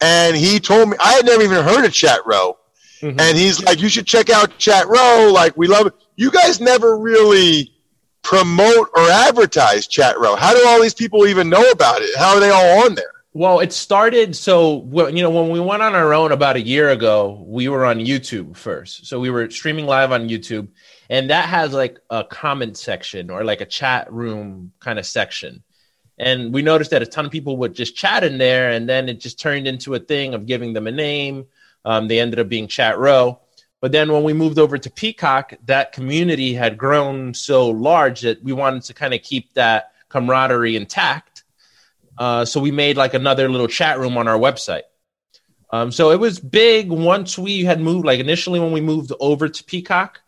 and 0.00 0.34
he 0.34 0.58
told 0.58 0.88
me 0.88 0.96
I 0.98 1.12
had 1.12 1.26
never 1.26 1.42
even 1.42 1.62
heard 1.62 1.84
of 1.84 1.92
Chat 1.92 2.20
Row, 2.24 2.56
Mhm. 3.02 3.20
and 3.20 3.36
he's 3.36 3.62
like, 3.62 3.78
"You 3.80 3.90
should 3.90 4.06
check 4.06 4.30
out 4.30 4.56
Chat 4.58 4.88
Row. 4.88 5.30
Like, 5.32 5.54
we 5.56 5.66
love 5.68 5.86
it. 5.86 5.92
You 6.16 6.30
guys 6.30 6.60
never 6.60 6.96
really 6.96 7.72
promote 8.22 8.88
or 8.94 9.02
advertise 9.10 9.86
Chat 9.86 10.18
Row. 10.18 10.34
How 10.34 10.54
do 10.54 10.66
all 10.66 10.80
these 10.80 10.94
people 10.94 11.26
even 11.26 11.50
know 11.50 11.70
about 11.70 12.00
it? 12.00 12.16
How 12.16 12.34
are 12.34 12.40
they 12.40 12.50
all 12.50 12.84
on 12.86 12.94
there? 12.94 13.04
Well, 13.34 13.60
it 13.60 13.72
started 13.72 14.36
so 14.36 14.86
you 15.08 15.22
know 15.22 15.30
when 15.30 15.48
we 15.48 15.58
went 15.58 15.82
on 15.82 15.94
our 15.94 16.12
own 16.12 16.32
about 16.32 16.56
a 16.56 16.60
year 16.60 16.90
ago, 16.90 17.42
we 17.46 17.66
were 17.66 17.86
on 17.86 17.98
YouTube 17.98 18.58
first. 18.58 19.06
So 19.06 19.20
we 19.20 19.30
were 19.30 19.48
streaming 19.48 19.86
live 19.86 20.12
on 20.12 20.28
YouTube, 20.28 20.68
and 21.08 21.30
that 21.30 21.48
has 21.48 21.72
like 21.72 21.98
a 22.10 22.24
comment 22.24 22.76
section 22.76 23.30
or 23.30 23.42
like 23.42 23.62
a 23.62 23.66
chat 23.66 24.12
room 24.12 24.72
kind 24.80 24.98
of 24.98 25.06
section. 25.06 25.62
And 26.18 26.52
we 26.52 26.60
noticed 26.60 26.90
that 26.90 27.00
a 27.00 27.06
ton 27.06 27.24
of 27.24 27.32
people 27.32 27.56
would 27.56 27.74
just 27.74 27.96
chat 27.96 28.22
in 28.22 28.36
there, 28.36 28.70
and 28.70 28.86
then 28.86 29.08
it 29.08 29.18
just 29.18 29.40
turned 29.40 29.66
into 29.66 29.94
a 29.94 29.98
thing 29.98 30.34
of 30.34 30.44
giving 30.44 30.74
them 30.74 30.86
a 30.86 30.92
name. 30.92 31.46
Um, 31.86 32.08
they 32.08 32.20
ended 32.20 32.38
up 32.38 32.50
being 32.50 32.68
Chat 32.68 32.98
Row. 32.98 33.40
But 33.80 33.92
then 33.92 34.12
when 34.12 34.24
we 34.24 34.34
moved 34.34 34.58
over 34.58 34.76
to 34.76 34.90
Peacock, 34.90 35.54
that 35.64 35.92
community 35.92 36.52
had 36.52 36.76
grown 36.76 37.32
so 37.32 37.70
large 37.70 38.20
that 38.20 38.44
we 38.44 38.52
wanted 38.52 38.82
to 38.84 38.94
kind 38.94 39.14
of 39.14 39.22
keep 39.22 39.54
that 39.54 39.92
camaraderie 40.10 40.76
intact. 40.76 41.31
Uh, 42.18 42.44
so 42.44 42.60
we 42.60 42.70
made 42.70 42.96
like 42.96 43.14
another 43.14 43.48
little 43.48 43.68
chat 43.68 43.98
room 43.98 44.16
on 44.16 44.28
our 44.28 44.38
website. 44.38 44.82
Um, 45.70 45.90
so 45.90 46.10
it 46.10 46.20
was 46.20 46.38
big 46.38 46.90
once 46.90 47.38
we 47.38 47.64
had 47.64 47.80
moved. 47.80 48.04
Like 48.04 48.20
initially, 48.20 48.60
when 48.60 48.72
we 48.72 48.80
moved 48.80 49.12
over 49.18 49.48
to 49.48 49.64
Peacock, 49.64 50.20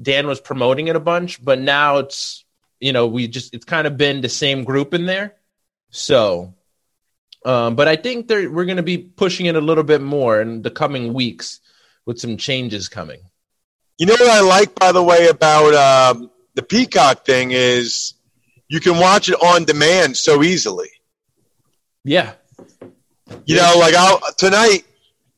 Dan 0.00 0.26
was 0.26 0.40
promoting 0.40 0.88
it 0.88 0.96
a 0.96 1.00
bunch, 1.00 1.44
but 1.44 1.60
now 1.60 1.98
it's 1.98 2.44
you 2.80 2.92
know 2.92 3.06
we 3.06 3.28
just 3.28 3.54
it's 3.54 3.64
kind 3.64 3.86
of 3.86 3.96
been 3.96 4.22
the 4.22 4.28
same 4.28 4.64
group 4.64 4.94
in 4.94 5.04
there. 5.04 5.34
So, 5.90 6.54
um, 7.44 7.76
but 7.76 7.88
I 7.88 7.96
think 7.96 8.28
we're 8.28 8.64
going 8.64 8.76
to 8.76 8.82
be 8.82 8.98
pushing 8.98 9.46
it 9.46 9.56
a 9.56 9.60
little 9.60 9.84
bit 9.84 10.00
more 10.00 10.40
in 10.40 10.62
the 10.62 10.70
coming 10.70 11.12
weeks 11.12 11.60
with 12.06 12.18
some 12.18 12.38
changes 12.38 12.88
coming. 12.88 13.20
You 13.98 14.06
know 14.06 14.14
what 14.14 14.28
I 14.28 14.40
like, 14.40 14.74
by 14.74 14.92
the 14.92 15.02
way, 15.02 15.28
about 15.28 15.74
um, 15.74 16.30
the 16.54 16.62
Peacock 16.62 17.24
thing 17.24 17.50
is 17.52 18.14
you 18.68 18.80
can 18.80 18.98
watch 18.98 19.28
it 19.28 19.42
on 19.42 19.64
demand 19.64 20.16
so 20.16 20.42
easily. 20.42 20.90
Yeah, 22.06 22.34
You 23.46 23.56
know, 23.56 23.74
like 23.78 23.94
I'll 23.94 24.20
tonight. 24.38 24.84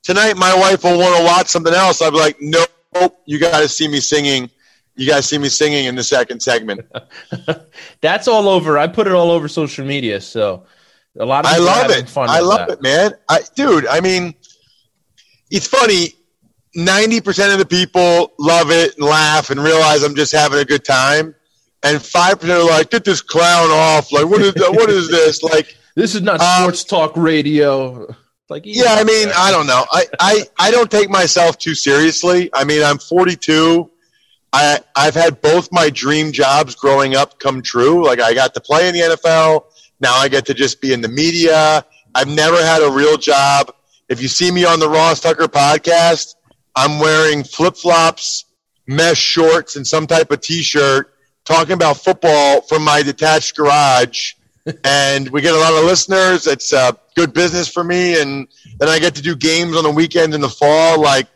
Tonight, 0.03 0.37
my 0.37 0.55
wife 0.55 0.85
will 0.85 0.99
want 0.99 1.17
to 1.17 1.25
watch 1.25 1.49
something 1.49 1.73
else. 1.73 2.03
I'm 2.03 2.15
like, 2.15 2.37
nope, 2.41 2.69
you 3.25 3.39
got 3.39 3.61
to 3.61 3.69
see 3.69 3.89
me 3.89 4.01
singing. 4.01 4.51
You 4.95 5.07
got 5.07 5.17
to 5.17 5.23
see 5.23 5.39
me 5.39 5.49
singing 5.49 5.87
in 5.87 5.95
the 5.95 6.03
second 6.03 6.41
segment. 6.41 6.83
that's 8.03 8.29
all 8.29 8.51
over. 8.51 8.77
I 8.77 8.87
put 8.87 9.07
it 9.07 9.15
all 9.15 9.31
over 9.31 9.49
social 9.49 9.87
media, 9.87 10.21
so 10.21 10.65
a 11.19 11.25
lot 11.25 11.47
of 11.47 11.53
I 11.53 11.57
love 11.57 11.91
it. 11.91 12.17
I 12.17 12.41
love 12.41 12.69
that. 12.69 12.79
it, 12.79 12.83
man. 12.83 13.13
I, 13.31 13.41
dude, 13.55 13.87
I 13.87 14.01
mean, 14.01 14.35
it's 15.51 15.67
funny. 15.67 16.15
Ninety 16.75 17.23
percent 17.23 17.53
of 17.53 17.59
the 17.59 17.67
people 17.67 18.33
love 18.39 18.71
it 18.71 18.95
and 18.99 19.07
laugh 19.07 19.49
and 19.49 19.59
realize 19.59 20.03
I'm 20.03 20.15
just 20.15 20.33
having 20.33 20.59
a 20.59 20.67
good 20.67 20.85
time, 20.85 21.35
and 21.83 22.01
five 22.01 22.41
percent 22.41 22.61
are 22.61 22.69
like, 22.69 22.91
"Get 22.91 23.05
this 23.05 23.23
clown 23.23 23.71
off!" 23.71 24.13
Like, 24.13 24.27
what 24.27 24.43
is 24.43 24.53
what 24.55 24.91
is 24.91 25.11
this? 25.11 25.43
Like, 25.49 25.78
This 25.99 26.15
is 26.15 26.23
not 26.23 26.41
Um, 26.41 26.63
sports 26.63 26.85
talk 26.85 27.17
radio. 27.17 28.15
Like, 28.49 28.63
Yeah, 28.65 28.95
I 28.95 29.03
mean, 29.03 29.31
I 29.37 29.51
don't 29.51 29.67
know. 29.67 29.85
I, 29.91 30.07
I, 30.21 30.43
I 30.57 30.71
don't 30.71 30.89
take 30.89 31.11
myself 31.11 31.59
too 31.59 31.75
seriously. 31.75 32.51
I 32.55 32.63
mean, 32.63 32.85
I'm 32.85 32.99
42. 32.99 33.91
I 34.53 34.79
I've 34.95 35.17
had 35.17 35.41
both 35.43 35.73
my 35.73 35.91
dream 35.91 36.31
jobs 36.31 36.77
growing 36.77 37.17
up 37.17 37.41
come 37.41 37.63
true. 37.63 38.07
Like 38.07 38.21
I 38.21 38.33
got 38.33 38.55
to 38.55 38.61
play 38.61 38.89
in 38.89 38.95
the 38.95 39.01
NFL. 39.01 39.65
Now 39.99 40.15
I 40.15 40.29
get 40.29 40.47
to 40.47 40.55
just 40.55 40.81
be 40.81 40.93
in 40.93 41.01
the 41.01 41.09
media. 41.09 41.85
I've 42.15 42.29
never 42.29 42.57
had 42.57 42.81
a 42.81 42.91
real 42.91 43.17
job. 43.17 43.75
If 44.09 44.23
you 44.23 44.29
see 44.29 44.53
me 44.53 44.65
on 44.65 44.79
the 44.79 44.89
Ross 44.89 45.21
Tucker 45.21 45.49
podcast, 45.49 46.37
I'm 46.77 47.01
wearing 47.01 47.43
flip 47.43 47.77
flops, 47.77 48.45
mesh 48.87 49.19
shorts, 49.19 49.75
and 49.75 49.85
some 49.85 50.07
type 50.07 50.31
of 50.31 50.41
t-shirt, 50.43 51.13
talking 51.45 51.73
about 51.73 51.97
football 51.97 52.61
from 52.63 52.85
my 52.85 53.03
detached 53.03 53.57
garage. 53.57 54.35
And 54.85 55.29
we 55.31 55.41
get 55.41 55.55
a 55.55 55.59
lot 55.59 55.75
of 55.75 55.85
listeners. 55.85 56.47
It's 56.47 56.73
uh, 56.73 56.93
good 57.15 57.33
business 57.33 57.69
for 57.69 57.83
me, 57.85 58.21
and 58.21 58.49
then 58.79 58.89
I 58.89 58.99
get 58.99 59.15
to 59.17 59.23
do 59.23 59.37
games 59.37 59.77
on 59.77 59.85
the 59.85 59.91
weekend 59.91 60.35
in 60.35 60.41
the 60.41 60.49
fall. 60.49 61.01
Like 61.01 61.27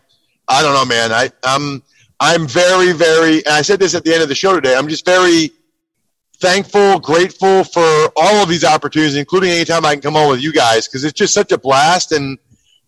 I 0.49 0.63
don't 0.63 0.75
know, 0.75 0.85
man. 0.85 1.13
I 1.13 1.31
I'm 1.43 1.83
I'm 2.21 2.47
very 2.47 2.93
very. 2.93 3.45
And 3.45 3.55
I 3.55 3.63
said 3.63 3.81
this 3.81 3.95
at 3.95 4.05
the 4.05 4.13
end 4.13 4.23
of 4.23 4.29
the 4.29 4.35
show 4.35 4.55
today. 4.55 4.77
I'm 4.77 4.89
just 4.89 5.05
very 5.05 5.51
thankful, 6.41 6.99
grateful 6.99 7.65
for 7.65 8.13
all 8.17 8.43
of 8.43 8.49
these 8.49 8.65
opportunities, 8.65 9.17
including 9.17 9.51
anytime 9.51 9.85
I 9.85 9.95
can 9.95 10.03
come 10.03 10.17
on 10.17 10.29
with 10.31 10.43
you 10.43 10.53
guys 10.53 10.89
because 10.89 11.05
it's 11.05 11.19
just 11.19 11.35
such 11.35 11.53
a 11.53 11.59
blast, 11.59 12.13
and 12.13 12.39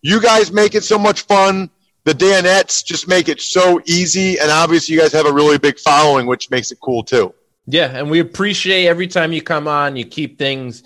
you 0.01 0.21
guys 0.21 0.51
make 0.51 0.75
it 0.75 0.83
so 0.83 0.97
much 0.97 1.21
fun. 1.21 1.69
The 2.03 2.13
Danettes 2.13 2.85
just 2.85 3.07
make 3.07 3.29
it 3.29 3.41
so 3.41 3.81
easy, 3.85 4.37
and 4.39 4.51
obviously 4.51 4.93
you 4.93 5.01
guys 5.01 5.11
have 5.13 5.25
a 5.25 5.33
really 5.33 5.57
big 5.57 5.79
following, 5.79 6.27
which 6.27 6.51
makes 6.51 6.71
it 6.71 6.79
cool 6.79 7.03
too. 7.03 7.33
Yeah, 7.67 7.97
and 7.97 8.09
we 8.09 8.19
appreciate 8.19 8.87
every 8.87 9.07
time 9.07 9.33
you 9.33 9.41
come 9.41 9.67
on. 9.67 9.95
You 9.95 10.05
keep 10.05 10.37
things 10.37 10.83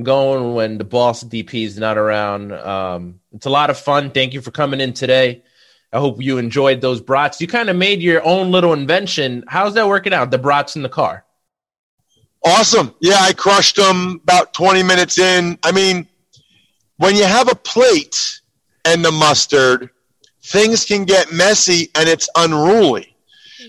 going 0.00 0.54
when 0.54 0.78
the 0.78 0.84
boss 0.84 1.22
DP 1.22 1.64
is 1.64 1.78
not 1.78 1.98
around. 1.98 2.52
Um, 2.52 3.20
it's 3.32 3.46
a 3.46 3.50
lot 3.50 3.70
of 3.70 3.78
fun. 3.78 4.10
Thank 4.10 4.32
you 4.32 4.40
for 4.40 4.50
coming 4.50 4.80
in 4.80 4.94
today. 4.94 5.42
I 5.92 5.98
hope 5.98 6.22
you 6.22 6.38
enjoyed 6.38 6.80
those 6.80 7.02
brats. 7.02 7.40
You 7.40 7.46
kind 7.46 7.68
of 7.68 7.76
made 7.76 8.00
your 8.00 8.24
own 8.24 8.50
little 8.50 8.72
invention. 8.72 9.44
How's 9.46 9.74
that 9.74 9.86
working 9.86 10.14
out? 10.14 10.30
The 10.30 10.38
brats 10.38 10.74
in 10.74 10.82
the 10.82 10.88
car. 10.88 11.26
Awesome. 12.44 12.94
Yeah, 13.00 13.18
I 13.20 13.34
crushed 13.34 13.76
them 13.76 14.20
about 14.22 14.54
20 14.54 14.82
minutes 14.82 15.18
in. 15.18 15.58
I 15.62 15.70
mean, 15.70 16.08
when 16.96 17.14
you 17.14 17.24
have 17.24 17.50
a 17.50 17.54
plate 17.54 18.40
and 18.86 19.04
the 19.04 19.12
mustard, 19.12 19.90
things 20.42 20.86
can 20.86 21.04
get 21.04 21.30
messy 21.30 21.90
and 21.94 22.08
it's 22.08 22.28
unruly. 22.36 23.14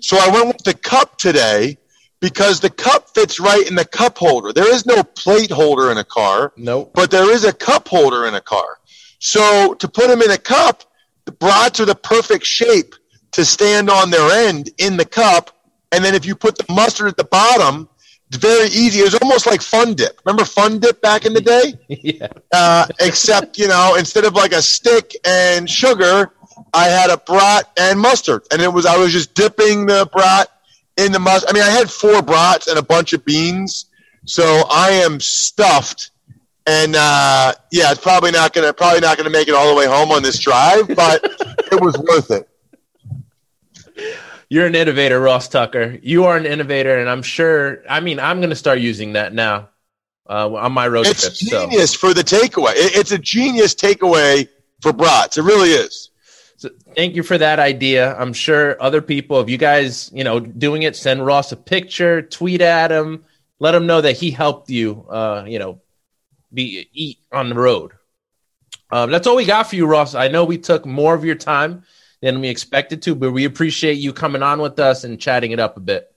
So 0.02 0.18
I 0.18 0.30
went 0.30 0.48
with 0.48 0.64
the 0.64 0.74
cup 0.74 1.18
today 1.18 1.78
because 2.24 2.62
the 2.62 2.70
cup 2.70 3.10
fits 3.14 3.38
right 3.38 3.68
in 3.68 3.76
the 3.76 3.84
cup 3.84 4.18
holder. 4.18 4.54
There 4.54 4.74
is 4.74 4.86
no 4.86 5.04
plate 5.04 5.52
holder 5.52 5.92
in 5.92 5.98
a 5.98 6.06
car, 6.06 6.54
Nope. 6.56 6.92
but 6.96 7.12
there 7.12 7.30
is 7.30 7.44
a 7.44 7.52
cup 7.52 7.90
holder 7.90 8.26
in 8.26 8.34
a 8.34 8.40
car. 8.40 8.80
So 9.20 9.74
to 9.74 9.88
put 9.90 10.08
them 10.08 10.22
in 10.22 10.32
a 10.32 10.38
cup, 10.38 10.84
the 11.26 11.34
brats 11.34 11.82
are 11.82 11.86
the 11.86 11.96
perfect 11.96 12.46
shape 12.46 12.96
to 13.34 13.44
stand 13.44 13.90
on 13.90 14.10
their 14.10 14.48
end 14.48 14.70
in 14.78 14.96
the 14.96 15.04
cup. 15.06 15.52
And 15.92 16.04
then 16.04 16.16
if 16.16 16.26
you 16.26 16.34
put 16.36 16.58
the 16.58 16.66
mustard 16.74 17.08
at 17.10 17.18
the 17.18 17.26
bottom, 17.26 17.90
It's 18.30 18.38
very 18.38 18.68
easy. 18.70 19.02
It 19.02 19.04
was 19.04 19.16
almost 19.16 19.46
like 19.46 19.62
Fun 19.62 19.94
Dip. 19.94 20.20
Remember 20.26 20.46
Fun 20.46 20.80
Dip 20.80 21.02
back 21.02 21.26
in 21.26 21.34
the 21.34 21.42
day? 21.42 21.74
yeah. 21.90 22.28
Uh, 22.54 22.88
except, 23.02 23.58
you 23.58 23.68
know, 23.68 23.96
instead 24.00 24.24
of 24.24 24.34
like 24.34 24.54
a 24.54 24.62
stick 24.62 25.14
and 25.26 25.70
sugar, 25.70 26.32
I 26.74 26.86
had 26.88 27.10
a 27.12 27.18
brat 27.18 27.66
and 27.78 28.00
mustard. 28.00 28.44
And 28.52 28.62
it 28.62 28.72
was, 28.72 28.86
I 28.86 28.98
was 28.98 29.12
just 29.12 29.34
dipping 29.36 29.86
the 29.88 30.10
brat 30.12 30.48
in 30.98 31.12
the 31.12 31.20
mustard. 31.20 31.50
I 31.50 31.54
mean, 31.54 31.64
I 31.64 31.70
had 31.70 31.90
four 31.90 32.22
brats 32.22 32.68
and 32.68 32.78
a 32.78 32.84
bunch 32.84 33.14
of 33.14 33.24
beans. 33.26 33.86
So 34.26 34.64
I 34.70 34.92
am 34.92 35.20
stuffed. 35.20 36.12
And 36.66 36.96
uh, 36.96 37.54
yeah, 37.72 37.92
it's 37.92 38.00
probably 38.02 38.32
not 38.32 38.54
gonna 38.54 38.72
probably 38.74 39.02
not 39.02 39.18
gonna 39.18 39.30
make 39.30 39.48
it 39.50 39.54
all 39.54 39.68
the 39.70 39.76
way 39.76 39.86
home 39.86 40.12
on 40.12 40.24
this 40.24 40.40
drive, 40.40 40.88
but 40.96 41.22
it 41.72 41.82
was 41.82 41.98
worth 41.98 42.32
it. 42.32 42.48
You're 44.50 44.68
an 44.68 44.76
innovator, 44.76 45.20
Ross 45.20 45.48
Tucker. 45.50 45.98
You 46.02 46.26
are 46.26 46.38
an 46.38 46.46
innovator, 46.46 46.98
and 47.00 47.10
I'm 47.10 47.24
sure. 47.24 47.80
I 47.90 48.00
mean, 48.00 48.20
I'm 48.20 48.38
going 48.40 48.52
to 48.52 48.56
start 48.56 48.80
using 48.80 49.14
that 49.14 49.34
now 49.34 49.70
uh, 50.30 50.54
on 50.54 50.72
my 50.72 50.88
road 50.88 51.08
It's 51.08 51.22
trips. 51.22 51.50
So. 51.50 51.62
genius 51.68 51.94
for 51.96 52.14
the 52.14 52.22
takeaway. 52.22 52.74
It- 52.76 52.96
it's 52.96 53.12
a 53.12 53.18
genius 53.18 53.74
takeaway 53.74 54.48
for 54.82 54.94
brats. 54.94 55.38
It 55.38 55.42
really 55.44 55.72
is. 55.72 56.12
Thank 56.96 57.16
you 57.16 57.24
for 57.24 57.38
that 57.38 57.60
idea. 57.60 58.16
I'm 58.16 58.34
sure 58.34 58.82
other 58.82 59.02
people, 59.02 59.40
if 59.42 59.50
you 59.50 59.58
guys, 59.58 60.12
you 60.14 60.24
know, 60.24 60.40
doing 60.40 60.84
it, 60.84 60.96
send 60.96 61.26
Ross 61.26 61.52
a 61.52 61.56
picture, 61.56 62.22
tweet 62.22 62.62
at 62.62 62.92
him, 62.92 63.26
let 63.60 63.76
him 63.76 63.86
know 63.86 64.02
that 64.02 64.18
he 64.18 64.32
helped 64.32 64.70
you, 64.70 65.06
uh, 65.10 65.46
you 65.48 65.60
know, 65.60 65.82
be 66.54 66.88
eat 66.94 67.20
on 67.32 67.50
the 67.50 67.56
road. 67.56 67.92
Um, 68.92 69.10
that's 69.10 69.26
all 69.26 69.36
we 69.36 69.46
got 69.46 69.68
for 69.68 69.76
you, 69.76 69.88
Ross. 69.88 70.14
I 70.14 70.28
know 70.28 70.46
we 70.46 70.58
took 70.58 70.86
more 70.86 71.16
of 71.16 71.26
your 71.26 71.36
time 71.36 71.84
than 72.22 72.40
we 72.40 72.48
expected 72.48 73.02
to, 73.04 73.16
but 73.16 73.32
we 73.32 73.46
appreciate 73.46 73.98
you 73.98 74.14
coming 74.14 74.44
on 74.44 74.62
with 74.62 74.80
us 74.80 75.04
and 75.04 75.20
chatting 75.20 75.52
it 75.52 75.60
up 75.60 75.78
a 75.78 75.80
bit. 75.80 76.14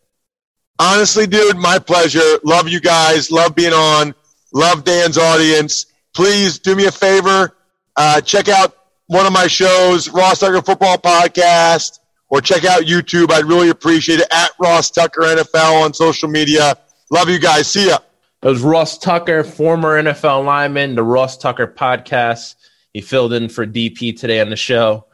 Honestly, 0.78 1.26
dude, 1.26 1.56
my 1.56 1.78
pleasure. 1.78 2.38
Love 2.44 2.68
you 2.68 2.80
guys. 2.80 3.30
Love 3.30 3.54
being 3.54 3.72
on. 3.72 4.14
Love 4.52 4.84
Dan's 4.84 5.16
audience. 5.16 5.86
Please 6.14 6.58
do 6.58 6.76
me 6.76 6.84
a 6.84 6.92
favor. 6.92 7.56
Uh, 7.96 8.20
check 8.20 8.48
out 8.48 8.76
one 9.06 9.26
of 9.26 9.32
my 9.32 9.46
shows, 9.46 10.08
Ross 10.08 10.40
Tucker 10.40 10.62
Football 10.62 10.98
Podcast, 10.98 12.00
or 12.28 12.40
check 12.40 12.64
out 12.64 12.82
YouTube. 12.82 13.30
I'd 13.30 13.44
really 13.44 13.68
appreciate 13.70 14.20
it. 14.20 14.28
At 14.32 14.50
Ross 14.58 14.90
Tucker 14.90 15.22
NFL 15.22 15.84
on 15.84 15.94
social 15.94 16.28
media. 16.28 16.76
Love 17.10 17.28
you 17.28 17.38
guys. 17.38 17.68
See 17.68 17.88
ya. 17.88 17.98
It 18.42 18.48
was 18.48 18.62
Ross 18.62 18.98
Tucker, 18.98 19.44
former 19.44 20.00
NFL 20.02 20.44
lineman, 20.44 20.94
the 20.94 21.02
Ross 21.02 21.38
Tucker 21.38 21.66
podcast. 21.66 22.56
He 22.92 23.00
filled 23.00 23.32
in 23.32 23.48
for 23.48 23.66
DP 23.66 24.18
today 24.18 24.40
on 24.40 24.50
the 24.50 24.56
show. 24.56 25.06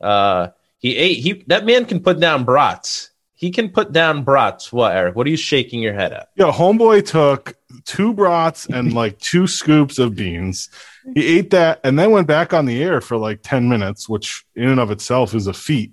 Uh, 0.00 0.48
he 0.78 0.96
ate. 0.96 1.18
He 1.18 1.44
that 1.48 1.66
man 1.66 1.84
can 1.84 2.00
put 2.00 2.20
down 2.20 2.44
brats. 2.44 3.10
He 3.34 3.50
can 3.50 3.70
put 3.70 3.92
down 3.92 4.22
brats. 4.22 4.72
What, 4.72 4.94
Eric? 4.94 5.16
What 5.16 5.26
are 5.26 5.30
you 5.30 5.36
shaking 5.36 5.80
your 5.80 5.94
head 5.94 6.12
at? 6.12 6.28
Yeah, 6.36 6.52
homeboy 6.52 7.06
took 7.06 7.56
two 7.84 8.12
brats 8.12 8.66
and 8.66 8.92
like 8.92 9.18
two 9.18 9.46
scoops 9.46 9.98
of 9.98 10.14
beans. 10.14 10.68
He 11.14 11.38
ate 11.38 11.50
that 11.50 11.80
and 11.84 11.98
then 11.98 12.10
went 12.10 12.26
back 12.26 12.52
on 12.52 12.66
the 12.66 12.82
air 12.82 13.00
for 13.00 13.16
like 13.16 13.40
10 13.42 13.68
minutes, 13.68 14.08
which 14.08 14.44
in 14.54 14.68
and 14.68 14.80
of 14.80 14.90
itself 14.90 15.34
is 15.34 15.46
a 15.46 15.52
feat. 15.52 15.92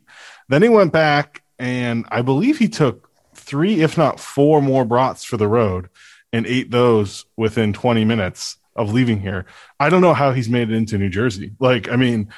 Then 0.50 0.62
he 0.62 0.70
went 0.70 0.92
back 0.94 1.44
and 1.60 2.06
I 2.10 2.22
believe 2.22 2.58
he 2.58 2.68
took 2.68 3.10
three, 3.34 3.82
if 3.82 3.98
not 3.98 4.20
four 4.20 4.62
more 4.62 4.86
brats 4.86 5.24
for 5.24 5.38
the 5.38 5.48
road 5.48 5.90
and 6.34 6.46
ate 6.46 6.72
those 6.72 7.26
within 7.36 7.74
20 7.74 8.06
minutes 8.06 8.58
of 8.76 8.94
leaving 8.94 9.20
here. 9.20 9.46
I 9.80 9.90
don't 9.90 10.02
know 10.02 10.14
how 10.14 10.34
he's 10.34 10.50
made 10.50 10.70
it 10.70 10.76
into 10.76 10.98
New 10.98 11.10
Jersey. 11.10 11.54
Like, 11.60 11.90
I 11.90 11.96
mean, 11.96 12.30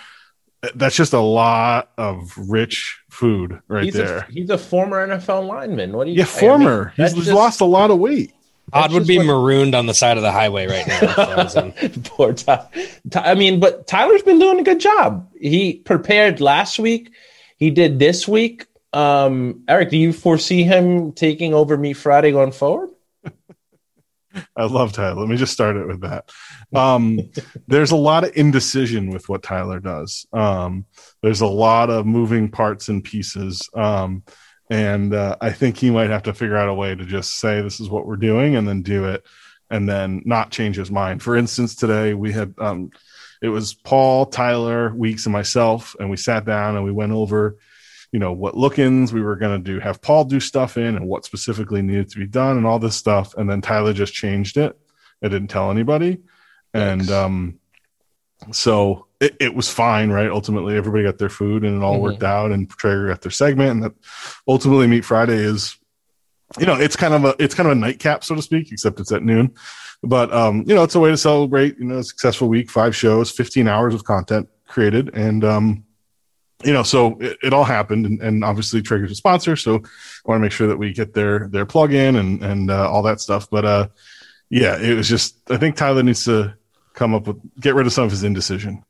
that's 0.75 0.95
just 0.95 1.13
a 1.13 1.19
lot 1.19 1.91
of 1.97 2.34
rich 2.38 2.99
food 3.10 3.62
right 3.67 3.86
he's 3.86 3.93
there. 3.93 4.19
A, 4.19 4.32
he's 4.32 4.49
a 4.49 4.58
former 4.58 5.05
NFL 5.08 5.47
lineman. 5.47 5.93
What 5.93 6.05
do 6.05 6.12
you? 6.12 6.17
yeah, 6.19 6.25
I 6.25 6.27
mean, 6.27 6.39
former. 6.39 6.93
he's 6.95 7.13
just- 7.13 7.32
lost 7.32 7.62
a 7.62 7.65
lot 7.65 7.91
of 7.91 7.99
weight. 7.99 8.34
Odd 8.73 8.93
would 8.93 9.08
be 9.08 9.17
what- 9.17 9.25
marooned 9.27 9.75
on 9.75 9.86
the 9.86 9.93
side 9.93 10.17
of 10.17 10.23
the 10.23 10.32
highway 10.32 10.67
right 10.67 10.88
now. 10.88 10.99
if 11.01 11.19
I 11.19 11.36
was 11.43 11.53
him. 11.55 11.71
Poor 12.03 12.34
Ty. 12.34 12.67
Ty- 13.10 13.32
I 13.32 13.36
mean, 13.36 13.60
but 13.60 13.88
Tyler's 13.88 14.21
been 14.23 14.39
doing 14.39 14.60
a 14.60 14.63
good 14.63 14.79
job. 14.79 15.29
He 15.39 15.75
prepared 15.75 16.41
last 16.41 16.79
week. 16.79 17.12
He 17.58 17.69
did 17.71 17.99
this 17.99 18.27
week. 18.27 18.65
Um, 18.93 19.63
Eric, 19.67 19.89
do 19.91 19.97
you 19.97 20.13
foresee 20.13 20.63
him 20.63 21.12
taking 21.12 21.53
over 21.53 21.77
Meat 21.77 21.93
Friday 21.93 22.32
going 22.32 22.51
forward? 22.51 22.89
I 24.55 24.65
love 24.65 24.93
Tyler. 24.93 25.19
Let 25.21 25.27
me 25.29 25.38
just 25.38 25.53
start 25.53 25.75
it 25.75 25.88
with 25.88 26.01
that. 26.01 26.29
Um, 26.73 27.19
there's 27.67 27.91
a 27.91 27.95
lot 27.97 28.23
of 28.23 28.32
indecision 28.36 29.10
with 29.10 29.27
what 29.27 29.41
Tyler 29.43 29.79
does. 29.79 30.27
Um, 30.32 30.86
there's 31.23 31.41
a 31.41 31.47
lot 31.47 31.89
of 31.89 32.05
moving 32.05 32.49
parts 32.49 32.89
and 32.89 33.03
pieces. 33.03 33.67
Um, 33.73 34.23
and 34.69 35.13
uh, 35.13 35.36
I 35.41 35.51
think 35.51 35.77
he 35.77 35.89
might 35.89 36.10
have 36.10 36.23
to 36.23 36.34
figure 36.34 36.58
out 36.58 36.69
a 36.69 36.73
way 36.73 36.95
to 36.95 37.05
just 37.05 37.39
say, 37.39 37.62
this 37.62 37.79
is 37.79 37.89
what 37.89 38.05
we're 38.05 38.17
doing, 38.17 38.55
and 38.55 38.67
then 38.67 38.82
do 38.82 39.05
it, 39.05 39.25
and 39.69 39.88
then 39.88 40.21
not 40.25 40.51
change 40.51 40.75
his 40.75 40.91
mind. 40.91 41.23
For 41.23 41.36
instance, 41.36 41.75
today 41.75 42.13
we 42.13 42.32
had, 42.32 42.53
um, 42.60 42.91
it 43.41 43.49
was 43.49 43.73
Paul, 43.73 44.25
Tyler, 44.25 44.93
Weeks, 44.93 45.25
and 45.25 45.34
myself, 45.34 45.95
and 45.99 46.10
we 46.10 46.17
sat 46.17 46.45
down 46.45 46.75
and 46.75 46.86
we 46.86 46.91
went 46.91 47.12
over 47.12 47.58
you 48.12 48.19
know 48.19 48.32
what 48.32 48.58
look-ins 48.58 49.13
we 49.13 49.21
were 49.21 49.36
going 49.36 49.63
to 49.63 49.71
do 49.71 49.79
have 49.79 50.01
paul 50.01 50.23
do 50.23 50.39
stuff 50.39 50.77
in 50.77 50.95
and 50.95 51.08
what 51.08 51.25
specifically 51.25 51.84
needed 51.84 52.10
to 52.10 52.17
be 52.17 52.25
done 52.25 52.58
and 52.58 52.65
all 52.65 52.79
this 52.79 52.95
stuff 52.95 53.36
and 53.36 53.47
then 53.47 53.62
tyler 53.62 53.93
just 53.93 54.13
changed 54.15 54.58
it. 54.58 54.75
I 55.23 55.27
didn't 55.27 55.49
tell 55.49 55.69
anybody. 55.69 56.19
And 56.73 57.10
um 57.12 57.60
so 58.53 59.07
it, 59.19 59.35
it 59.39 59.53
was 59.55 59.69
fine 59.69 60.09
right? 60.12 60.29
Ultimately 60.29 60.75
everybody 60.77 61.03
got 61.03 61.17
their 61.17 61.29
food 61.29 61.63
and 61.63 61.77
it 61.77 61.83
all 61.83 61.97
Mhm. 61.97 62.01
worked 62.01 62.23
out 62.23 62.51
and 62.51 62.69
traeger 62.69 63.07
got 63.09 63.21
their 63.21 63.31
segment. 63.31 63.71
And 63.71 63.83
that 63.83 63.93
ultimately 64.47 64.88
meat 64.88 65.05
friday 65.05 65.38
is 65.38 65.75
you 66.59 66.65
know 66.65 66.75
it's 66.75 66.95
kind 66.95 67.13
of 67.13 67.25
a 67.25 67.35
it's 67.38 67.53
kind 67.53 67.67
of 67.69 67.77
a 67.77 67.79
nightcap 67.79 68.23
so 68.23 68.33
to 68.35 68.41
speak 68.41 68.71
except 68.71 68.99
it's 68.99 69.12
at 69.12 69.23
noon. 69.23 69.51
But 70.01 70.33
um 70.33 70.63
you 70.67 70.73
know 70.75 70.83
it's 70.83 70.95
a 70.95 70.99
way 70.99 71.09
to 71.12 71.17
celebrate 71.17 71.77
you 71.77 71.85
know 71.85 71.97
a 71.97 72.03
successful 72.03 72.47
week 72.47 72.69
five 72.71 72.95
shows 72.95 73.29
15 73.31 73.67
hours 73.67 73.93
of 73.93 74.03
content 74.03 74.47
created. 74.67 75.09
And 75.13 75.43
um 75.43 75.83
you 76.65 76.73
know, 76.73 76.83
so 76.83 77.17
it, 77.21 77.38
it 77.41 77.53
all 77.53 77.63
happened, 77.63 78.05
and, 78.05 78.21
and 78.21 78.43
obviously 78.43 78.81
Traeger's 78.81 79.12
a 79.12 79.15
sponsor, 79.15 79.55
so 79.55 79.75
I 79.75 79.79
want 80.25 80.39
to 80.39 80.39
make 80.39 80.51
sure 80.51 80.67
that 80.67 80.75
we 80.75 80.91
get 80.91 81.13
their 81.13 81.47
their 81.47 81.65
plug 81.65 81.93
in 81.93 82.17
and 82.17 82.43
and 82.43 82.69
uh, 82.69 82.89
all 82.91 83.01
that 83.03 83.21
stuff. 83.21 83.49
But 83.49 83.63
uh, 83.63 83.88
yeah, 84.49 84.77
it 84.77 84.93
was 84.93 85.07
just 85.07 85.38
I 85.49 85.55
think 85.55 85.77
Tyler 85.77 86.03
needs 86.03 86.25
to 86.25 86.55
come 86.93 87.13
up 87.13 87.28
with 87.28 87.38
get 87.60 87.75
rid 87.75 87.88
of 87.88 87.93
some 87.93 88.06
of 88.06 88.12
his 88.12 88.23
indecision. 88.23 88.84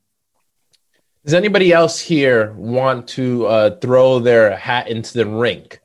Does 1.25 1.33
anybody 1.33 1.73
else 1.73 1.99
here 1.99 2.53
want 2.53 3.07
to 3.09 3.45
uh, 3.45 3.75
throw 3.79 4.19
their 4.19 4.55
hat 4.55 4.87
into 4.87 5.13
the 5.17 5.25
rink 5.27 5.79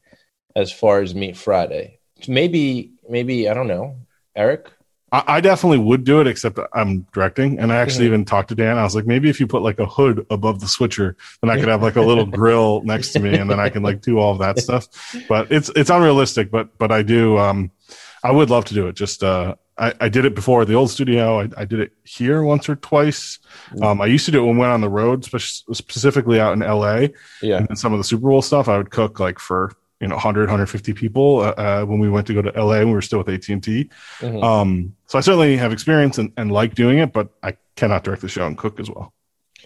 as 0.54 0.72
far 0.72 1.00
as 1.00 1.14
Meat 1.14 1.36
Friday? 1.36 1.98
Maybe, 2.28 2.92
maybe 3.08 3.48
I 3.48 3.54
don't 3.54 3.66
know, 3.66 3.96
Eric. 4.36 4.70
I, 5.10 5.24
I 5.26 5.40
definitely 5.40 5.78
would 5.78 6.04
do 6.04 6.20
it, 6.20 6.28
except 6.28 6.58
I'm 6.72 7.06
directing, 7.12 7.58
and 7.58 7.72
I 7.72 7.76
actually 7.76 8.04
Mhm. 8.04 8.08
even 8.08 8.24
talked 8.24 8.48
to 8.50 8.54
Dan. 8.54 8.78
I 8.78 8.84
was 8.84 8.94
like, 8.94 9.06
maybe 9.06 9.28
if 9.28 9.40
you 9.40 9.46
put 9.48 9.62
like 9.62 9.78
a 9.80 9.86
hood 9.86 10.24
above 10.30 10.60
the 10.60 10.68
switcher, 10.68 11.16
then 11.42 11.50
I 11.50 11.58
could 11.58 11.68
have 11.68 11.82
like 11.82 11.96
a 11.96 12.00
little 12.02 12.26
grill 12.40 12.82
next 12.84 13.12
to 13.12 13.20
me, 13.20 13.36
and 13.36 13.50
then 13.50 13.58
I 13.60 13.68
can 13.68 13.82
like 13.82 14.00
do 14.02 14.18
all 14.18 14.32
of 14.32 14.38
that 14.38 14.58
stuff. 14.60 14.86
But 15.28 15.50
it's 15.50 15.68
it's 15.76 15.90
unrealistic. 15.90 16.50
But 16.50 16.78
but 16.78 16.90
I 16.92 17.02
do. 17.02 17.36
Um, 17.38 17.70
I 18.22 18.30
would 18.30 18.48
love 18.50 18.64
to 18.66 18.74
do 18.74 18.86
it. 18.86 18.94
Just 18.96 19.22
uh, 19.22 19.56
I, 19.76 19.92
I 20.00 20.08
did 20.08 20.24
it 20.24 20.34
before 20.34 20.62
at 20.62 20.68
the 20.68 20.74
old 20.74 20.90
studio. 20.90 21.40
I, 21.40 21.48
I 21.56 21.64
did 21.64 21.80
it 21.80 21.92
here 22.04 22.42
once 22.42 22.68
or 22.68 22.76
twice. 22.76 23.38
Um, 23.82 24.00
I 24.00 24.06
used 24.06 24.24
to 24.26 24.30
do 24.30 24.42
it 24.42 24.46
when 24.46 24.56
we 24.56 24.60
went 24.60 24.72
on 24.72 24.80
the 24.80 24.88
road, 24.88 25.24
spe- 25.24 25.64
specifically 25.74 26.38
out 26.38 26.52
in 26.52 26.60
LA. 26.60 27.08
Yeah. 27.42 27.64
And 27.68 27.78
some 27.78 27.92
of 27.92 27.98
the 27.98 28.04
Super 28.04 28.28
Bowl 28.28 28.42
stuff, 28.42 28.68
I 28.68 28.76
would 28.76 28.90
cook 28.90 29.18
like 29.18 29.38
for 29.38 29.72
you 30.00 30.08
know 30.08 30.14
100, 30.14 30.42
150 30.42 30.92
people 30.92 31.40
uh, 31.40 31.50
uh, 31.50 31.84
when 31.84 31.98
we 31.98 32.08
went 32.08 32.26
to 32.28 32.34
go 32.34 32.42
to 32.42 32.50
LA. 32.62 32.74
and 32.74 32.88
We 32.88 32.94
were 32.94 33.02
still 33.02 33.18
with 33.18 33.28
AT 33.28 33.48
and 33.48 33.62
T. 33.62 33.90
Mhm. 34.20 34.42
Um, 34.44 34.96
so 35.06 35.18
I 35.18 35.20
certainly 35.20 35.56
have 35.56 35.72
experience 35.72 36.18
and, 36.18 36.32
and 36.36 36.52
like 36.52 36.74
doing 36.74 36.98
it, 36.98 37.12
but 37.12 37.30
I 37.42 37.56
cannot 37.76 38.04
direct 38.04 38.22
the 38.22 38.28
show 38.28 38.46
and 38.46 38.56
cook 38.56 38.78
as 38.78 38.88
well. 38.88 39.12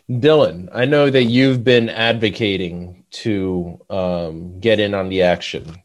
Dylan, 0.09 0.71
I 0.73 0.87
know 0.87 1.11
that 1.11 1.25
you've 1.25 1.65
been 1.65 1.91
advocating 1.91 3.05
to 3.11 3.79
um, 3.91 4.59
get 4.59 4.81
in 4.81 4.95
on 4.95 5.11
the 5.11 5.23
action. 5.23 5.77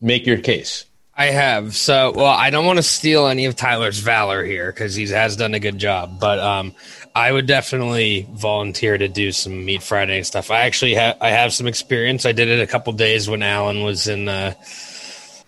Make 0.00 0.26
your 0.26 0.38
case. 0.38 0.84
I 1.18 1.26
have. 1.26 1.74
So, 1.74 2.12
well, 2.14 2.26
I 2.26 2.50
don't 2.50 2.64
want 2.64 2.76
to 2.78 2.82
steal 2.84 3.26
any 3.26 3.46
of 3.46 3.56
Tyler's 3.56 3.98
valor 3.98 4.44
here 4.44 4.70
because 4.70 4.94
he 4.94 5.08
has 5.08 5.34
done 5.34 5.52
a 5.52 5.58
good 5.58 5.76
job, 5.76 6.20
but 6.20 6.38
um, 6.38 6.72
I 7.12 7.32
would 7.32 7.46
definitely 7.46 8.28
volunteer 8.30 8.96
to 8.96 9.08
do 9.08 9.32
some 9.32 9.64
Meat 9.64 9.82
Friday 9.82 10.22
stuff. 10.22 10.52
I 10.52 10.60
actually 10.60 10.94
have 10.94 11.16
I 11.20 11.30
have 11.30 11.52
some 11.52 11.66
experience. 11.66 12.24
I 12.24 12.30
did 12.30 12.46
it 12.46 12.60
a 12.60 12.68
couple 12.68 12.92
days 12.92 13.28
when 13.28 13.42
Alan 13.42 13.82
was 13.82 14.06
in 14.06 14.28
uh, 14.28 14.54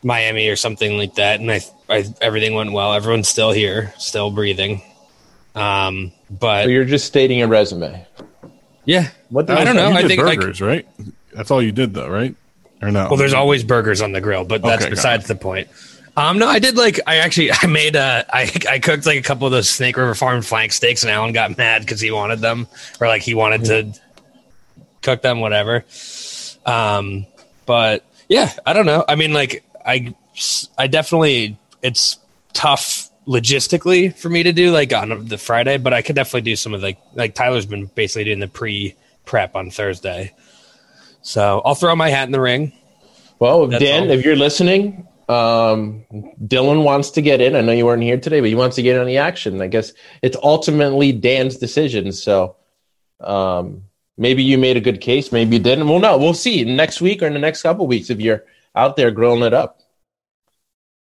Miami 0.02 0.48
or 0.48 0.56
something 0.56 0.98
like 0.98 1.14
that, 1.14 1.38
and 1.38 1.48
I, 1.52 1.60
I 1.88 2.04
everything 2.20 2.54
went 2.54 2.72
well. 2.72 2.92
Everyone's 2.92 3.28
still 3.28 3.52
here, 3.52 3.94
still 3.96 4.32
breathing. 4.32 4.82
Um, 5.54 6.10
but 6.28 6.64
So 6.64 6.70
you're 6.70 6.84
just 6.84 7.06
stating 7.06 7.42
a 7.42 7.46
resume. 7.46 8.04
yeah, 8.84 9.10
What 9.28 9.46
the, 9.46 9.52
I 9.52 9.62
don't 9.62 9.76
know. 9.76 9.90
You 9.90 9.94
I 9.94 10.02
did 10.02 10.08
think 10.08 10.22
like 10.22 10.40
burgers, 10.40 10.60
right? 10.60 10.88
That's 11.32 11.52
all 11.52 11.62
you 11.62 11.70
did, 11.70 11.94
though, 11.94 12.08
right? 12.08 12.34
Or 12.82 12.90
no? 12.90 13.08
Well, 13.08 13.16
there's 13.16 13.34
always 13.34 13.62
burgers 13.62 14.00
on 14.00 14.12
the 14.12 14.20
grill, 14.20 14.44
but 14.44 14.62
that's 14.62 14.84
Okay, 14.84 14.90
besides 14.90 15.26
the 15.26 15.34
point. 15.34 15.68
Um, 16.16 16.38
no, 16.38 16.48
I 16.48 16.58
did 16.58 16.76
like 16.76 17.00
I 17.06 17.16
actually 17.16 17.52
I 17.62 17.66
made 17.66 17.96
uh 17.96 18.24
I 18.32 18.50
I 18.68 18.78
cooked 18.78 19.06
like 19.06 19.18
a 19.18 19.22
couple 19.22 19.46
of 19.46 19.52
those 19.52 19.68
Snake 19.68 19.96
River 19.96 20.14
Farm 20.14 20.42
flank 20.42 20.72
steaks, 20.72 21.02
and 21.02 21.10
Alan 21.10 21.32
got 21.32 21.56
mad 21.58 21.82
because 21.82 22.00
he 22.00 22.10
wanted 22.10 22.40
them, 22.40 22.66
or 23.00 23.06
like 23.06 23.22
he 23.22 23.34
wanted 23.34 23.64
to 23.66 24.00
cook 25.02 25.22
them, 25.22 25.40
whatever. 25.40 25.84
Um, 26.66 27.26
but 27.66 28.04
yeah, 28.28 28.52
I 28.66 28.72
don't 28.72 28.86
know. 28.86 29.04
I 29.06 29.14
mean, 29.14 29.32
like 29.32 29.64
I 29.84 30.14
I 30.76 30.86
definitely 30.86 31.58
it's 31.82 32.18
tough 32.52 33.08
logistically 33.26 34.16
for 34.16 34.28
me 34.28 34.42
to 34.42 34.52
do 34.52 34.72
like 34.72 34.92
on 34.92 35.26
the 35.26 35.38
Friday, 35.38 35.78
but 35.78 35.94
I 35.94 36.02
could 36.02 36.16
definitely 36.16 36.42
do 36.42 36.56
some 36.56 36.74
of 36.74 36.82
like 36.82 36.98
like 37.14 37.34
Tyler's 37.34 37.66
been 37.66 37.86
basically 37.86 38.24
doing 38.24 38.40
the 38.40 38.48
pre 38.48 38.94
prep 39.24 39.54
on 39.54 39.70
Thursday. 39.70 40.34
So 41.22 41.60
I'll 41.64 41.74
throw 41.74 41.94
my 41.96 42.08
hat 42.08 42.26
in 42.26 42.32
the 42.32 42.40
ring. 42.40 42.72
Well, 43.38 43.66
That's 43.66 43.82
Dan, 43.82 44.04
all. 44.04 44.10
if 44.10 44.24
you're 44.24 44.36
listening, 44.36 45.06
um, 45.28 46.04
Dylan 46.44 46.84
wants 46.84 47.10
to 47.12 47.22
get 47.22 47.40
in. 47.40 47.54
I 47.56 47.60
know 47.60 47.72
you 47.72 47.86
weren't 47.86 48.02
here 48.02 48.18
today, 48.18 48.40
but 48.40 48.48
he 48.48 48.54
wants 48.54 48.76
to 48.76 48.82
get 48.82 48.96
in 48.96 49.00
on 49.00 49.06
the 49.06 49.18
action. 49.18 49.60
I 49.62 49.66
guess 49.66 49.92
it's 50.22 50.36
ultimately 50.42 51.12
Dan's 51.12 51.56
decision. 51.56 52.12
So 52.12 52.56
um, 53.20 53.84
maybe 54.18 54.42
you 54.42 54.58
made 54.58 54.76
a 54.76 54.80
good 54.80 55.00
case, 55.00 55.32
maybe 55.32 55.56
you 55.56 55.62
didn't. 55.62 55.88
We'll 55.88 56.00
know. 56.00 56.18
We'll 56.18 56.34
see 56.34 56.64
next 56.64 57.00
week 57.00 57.22
or 57.22 57.26
in 57.26 57.32
the 57.32 57.38
next 57.38 57.62
couple 57.62 57.86
weeks 57.86 58.10
if 58.10 58.20
you're 58.20 58.44
out 58.74 58.96
there 58.96 59.10
grilling 59.10 59.42
it 59.42 59.54
up. 59.54 59.80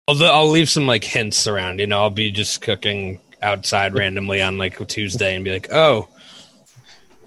I'll, 0.07 0.21
I'll 0.23 0.49
leave 0.49 0.69
some 0.69 0.87
like 0.87 1.03
hints 1.03 1.47
around. 1.47 1.79
You 1.79 1.87
know, 1.87 2.01
I'll 2.01 2.09
be 2.09 2.31
just 2.31 2.61
cooking 2.61 3.19
outside 3.41 3.93
randomly 3.93 4.41
on 4.41 4.57
like 4.57 4.79
a 4.79 4.85
Tuesday 4.85 5.35
and 5.35 5.45
be 5.45 5.51
like, 5.51 5.71
"Oh, 5.71 6.09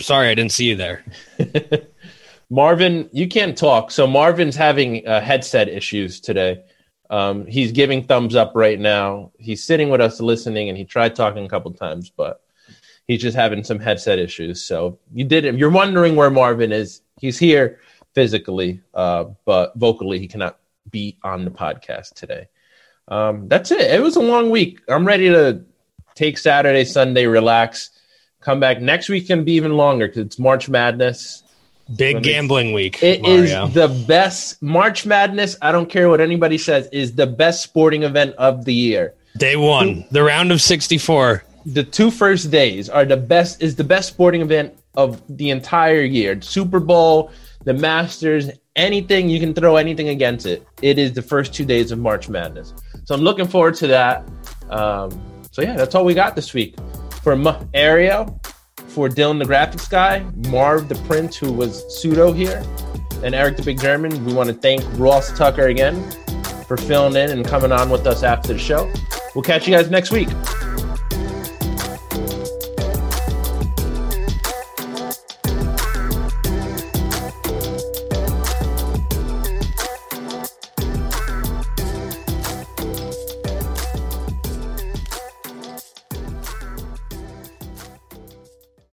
sorry, 0.01 0.29
I 0.29 0.35
didn't 0.35 0.53
see 0.53 0.67
you 0.67 0.77
there." 0.77 1.05
Marvin, 2.49 3.09
you 3.13 3.29
can't 3.29 3.57
talk. 3.57 3.91
So 3.91 4.07
Marvin's 4.07 4.57
having 4.57 5.07
uh, 5.07 5.21
headset 5.21 5.69
issues 5.69 6.21
today. 6.21 6.63
Um, 7.11 7.47
he's 7.47 7.73
giving 7.73 8.05
thumbs 8.05 8.35
up 8.35 8.53
right 8.55 8.79
now. 8.79 9.33
He's 9.39 9.65
sitting 9.65 9.91
with 9.91 10.01
us 10.01 10.21
listening, 10.21 10.69
and 10.69 10.79
he 10.79 10.85
tried 10.85 11.15
talking 11.15 11.45
a 11.45 11.49
couple 11.49 11.73
times, 11.73 12.11
but 12.11 12.41
he's 13.07 13.23
just 13.23 13.37
having 13.37 13.65
some 13.65 13.79
headset 13.79 14.19
issues. 14.19 14.63
So 14.63 14.99
you 15.13 15.25
did. 15.25 15.45
If 15.45 15.57
you're 15.57 15.71
wondering 15.71 16.17
where 16.17 16.31
Marvin 16.31 16.73
is, 16.73 17.03
he's 17.21 17.39
here 17.39 17.81
physically, 18.15 18.81
uh, 18.95 19.27
but 19.45 19.75
vocally 19.77 20.19
he 20.19 20.29
cannot 20.29 20.59
be 20.91 21.19
on 21.23 21.45
the 21.45 21.51
podcast 21.51 22.15
today. 22.15 22.49
Um, 23.09 23.49
that's 23.49 23.71
it. 23.71 23.91
It 23.93 24.03
was 24.03 24.17
a 24.17 24.21
long 24.21 24.51
week. 24.51 24.81
I'm 24.89 25.07
ready 25.07 25.29
to 25.29 25.65
take 26.15 26.39
Saturday, 26.39 26.85
Sunday, 26.85 27.27
relax. 27.27 27.91
Come 28.41 28.59
back 28.59 28.81
next 28.81 29.09
week 29.09 29.27
can 29.27 29.45
be 29.45 29.53
even 29.53 29.77
longer 29.77 30.07
because 30.07 30.27
it's 30.27 30.39
March 30.39 30.69
Madness. 30.69 31.43
Big 31.95 32.23
gambling 32.23 32.73
week. 32.73 33.03
It 33.03 33.25
is 33.25 33.53
Mario. 33.53 33.69
the 33.69 34.05
best 34.07 34.61
March 34.63 35.07
Madness. 35.07 35.57
I 35.63 35.71
don't 35.71 35.89
care 35.89 36.09
what 36.09 36.21
anybody 36.21 36.59
says. 36.59 36.89
Is 36.93 37.15
the 37.15 37.27
best 37.27 37.63
sporting 37.63 38.03
event 38.03 38.35
of 38.37 38.65
the 38.65 38.75
year. 38.75 39.15
Day 39.37 39.57
one, 39.57 40.05
the 40.11 40.23
round 40.23 40.51
of 40.51 40.61
64. 40.61 41.45
The 41.67 41.85
two 41.85 42.11
first 42.11 42.51
days 42.51 42.89
are 42.89 43.05
the 43.05 43.17
best. 43.17 43.63
Is 43.63 43.77
the 43.77 43.85
best 43.85 44.09
sporting 44.09 44.41
event 44.41 44.75
of 44.97 45.23
the 45.37 45.51
entire 45.51 46.03
year. 46.03 46.41
Super 46.41 46.81
Bowl, 46.81 47.31
the 47.65 47.75
Masters, 47.75 48.51
anything 48.75 49.29
you 49.29 49.39
can 49.39 49.55
throw 49.55 49.77
anything 49.77 50.09
against 50.09 50.47
it. 50.47 50.67
It 50.83 50.99
is 50.99 51.13
the 51.13 51.23
first 51.23 51.55
two 51.55 51.65
days 51.65 51.93
of 51.93 51.99
March 51.99 52.29
Madness. 52.29 52.75
So 53.05 53.15
I'm 53.15 53.21
looking 53.21 53.47
forward 53.47 53.75
to 53.77 53.87
that. 53.89 54.29
Um, 54.71 55.11
so 55.53 55.63
yeah, 55.63 55.77
that's 55.77 55.95
all 55.95 56.05
we 56.05 56.15
got 56.15 56.35
this 56.35 56.53
week 56.53 56.77
for 57.23 57.33
M- 57.33 57.69
Ariel, 57.75 58.41
for 58.97 59.11
Dylan 59.11 59.39
the 59.39 59.45
graphics 59.45 59.91
guy, 59.91 60.21
Marv 60.49 60.89
the 60.89 60.95
Prince 61.07 61.37
who 61.37 61.53
was 61.53 61.85
pseudo 61.95 62.33
here, 62.33 62.65
and 63.23 63.35
Eric 63.35 63.59
the 63.59 63.63
Big 63.63 63.79
German. 63.79 64.25
We 64.25 64.33
want 64.33 64.49
to 64.49 64.55
thank 64.55 64.83
Ross 64.99 65.37
Tucker 65.37 65.67
again 65.67 66.11
for 66.67 66.79
filling 66.79 67.15
in 67.15 67.31
and 67.31 67.47
coming 67.47 67.73
on 67.73 67.91
with 67.91 68.07
us 68.07 68.23
after 68.23 68.55
the 68.55 68.59
show. 68.59 68.91
We'll 69.35 69.43
catch 69.43 69.69
you 69.69 69.75
guys 69.75 69.91
next 69.91 70.13
week. 70.13 70.29